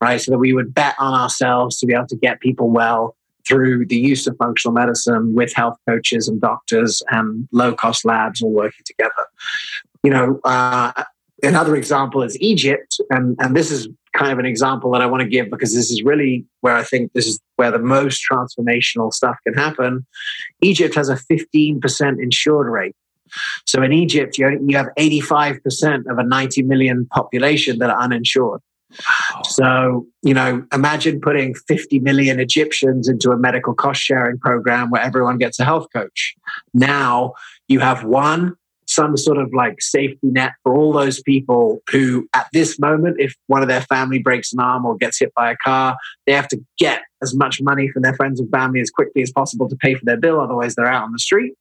[0.00, 0.20] right?
[0.20, 3.16] So that we would bet on ourselves to be able to get people well
[3.46, 8.42] through the use of functional medicine with health coaches and doctors and low cost labs
[8.42, 9.12] all working together.
[10.02, 11.04] You know, uh,
[11.42, 15.22] another example is Egypt, and, and this is kind of an example that I want
[15.22, 19.12] to give because this is really where I think this is where the most transformational
[19.12, 20.06] stuff can happen.
[20.62, 22.96] Egypt has a 15% insured rate.
[23.66, 28.60] So in Egypt, you, you have 85% of a 90 million population that are uninsured.
[29.44, 35.02] So, you know, imagine putting 50 million Egyptians into a medical cost sharing program where
[35.02, 36.34] everyone gets a health coach.
[36.72, 37.34] Now
[37.68, 38.56] you have one,
[38.98, 43.32] some sort of like safety net for all those people who, at this moment, if
[43.46, 45.96] one of their family breaks an arm or gets hit by a car,
[46.26, 49.30] they have to get as much money from their friends and family as quickly as
[49.30, 50.40] possible to pay for their bill.
[50.40, 51.52] Otherwise, they're out on the street.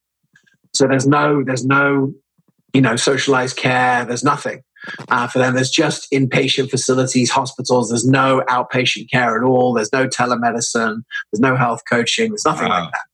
[0.74, 2.12] So there's no, there's no,
[2.72, 4.04] you know, socialized care.
[4.04, 4.62] There's nothing
[5.08, 5.54] uh, for them.
[5.54, 7.90] There's just inpatient facilities, hospitals.
[7.90, 9.74] There's no outpatient care at all.
[9.74, 11.02] There's no telemedicine.
[11.30, 12.30] There's no health coaching.
[12.30, 12.82] There's nothing wow.
[12.82, 13.06] like that.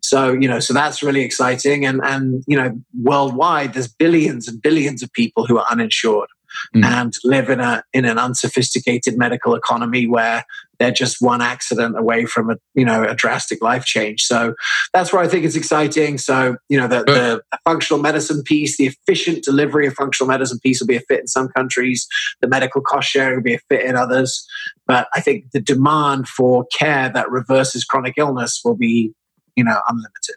[0.00, 1.84] So you know, so that's really exciting.
[1.84, 6.28] And and you know, worldwide, there's billions and billions of people who are uninsured
[6.74, 6.84] mm.
[6.84, 10.44] and live in a in an unsophisticated medical economy where
[10.78, 14.22] they're just one accident away from a you know a drastic life change.
[14.22, 14.54] So
[14.92, 16.18] that's where I think it's exciting.
[16.18, 20.58] So you know the, the, the functional medicine piece, the efficient delivery of functional medicine
[20.60, 22.06] piece will be a fit in some countries.
[22.40, 24.46] The medical cost sharing will be a fit in others.
[24.86, 29.14] But I think the demand for care that reverses chronic illness will be
[29.56, 30.36] you know unlimited.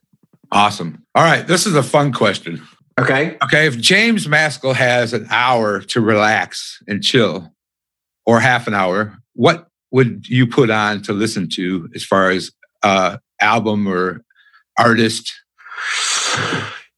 [0.52, 1.04] Awesome.
[1.16, 2.62] All right, this is a fun question.
[3.00, 3.38] Okay.
[3.44, 3.68] Okay.
[3.68, 7.54] If James Maskell has an hour to relax and chill,
[8.26, 12.52] or half an hour, what would you put on to listen to as far as
[12.84, 14.24] uh, album or
[14.78, 15.32] artist?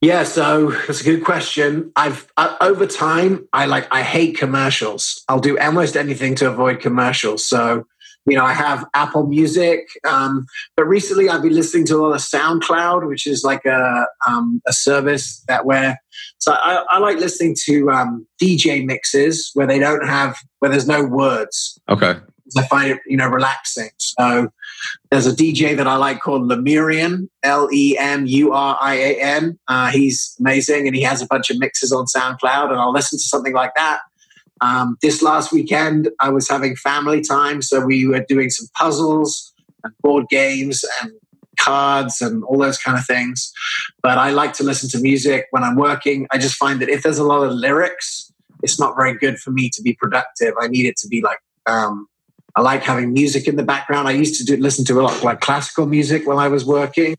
[0.01, 1.91] Yeah, so that's a good question.
[1.95, 5.24] I've uh, over time, I like I hate commercials.
[5.28, 7.45] I'll do almost anything to avoid commercials.
[7.45, 7.88] So
[8.28, 12.11] you know, I have Apple Music, um, but recently I've been listening to a lot
[12.13, 15.99] of SoundCloud, which is like a um, a service that where
[16.38, 20.88] so I, I like listening to um, DJ mixes where they don't have where there's
[20.88, 21.80] no words.
[21.88, 22.15] Okay.
[22.57, 23.89] I find it you know relaxing.
[23.97, 24.49] So
[25.09, 29.21] there's a DJ that I like called Lemurian, L E M U R I A
[29.21, 29.57] N.
[29.69, 33.17] Uh, he's amazing, and he has a bunch of mixes on SoundCloud, and I'll listen
[33.19, 33.99] to something like that
[34.62, 39.53] um, this last weekend, I was having family time, so we were doing some puzzles
[39.84, 41.12] and board games and
[41.60, 43.51] cards and all those kind of things.
[44.01, 46.28] But I like to listen to music when I'm working.
[46.32, 48.32] I just find that if there's a lot of lyrics,
[48.64, 50.53] it's not very good for me to be productive.
[50.60, 52.08] I need it to be like, um,
[52.55, 54.08] I like having music in the background.
[54.08, 57.16] I used to do, listen to a lot like classical music when I was working.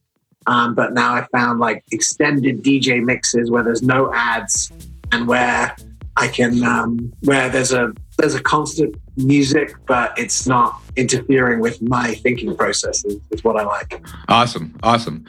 [0.47, 4.73] Um, but now I found like extended DJ mixes where there's no ads
[5.13, 5.77] and where
[6.19, 11.81] I can um, where there's a there's a constant music, but it's not interfering with
[11.81, 13.05] my thinking process.
[13.05, 14.03] Is, is what I like.
[14.29, 15.25] Awesome, awesome.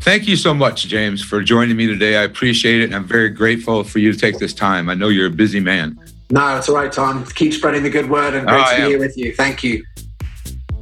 [0.00, 2.16] Thank you so much, James, for joining me today.
[2.16, 4.88] I appreciate it, and I'm very grateful for you to take this time.
[4.88, 5.98] I know you're a busy man.
[6.30, 7.24] No, it's all right, Tom.
[7.34, 9.34] Keep spreading the good word, and great oh, to be here with you.
[9.34, 9.84] Thank you.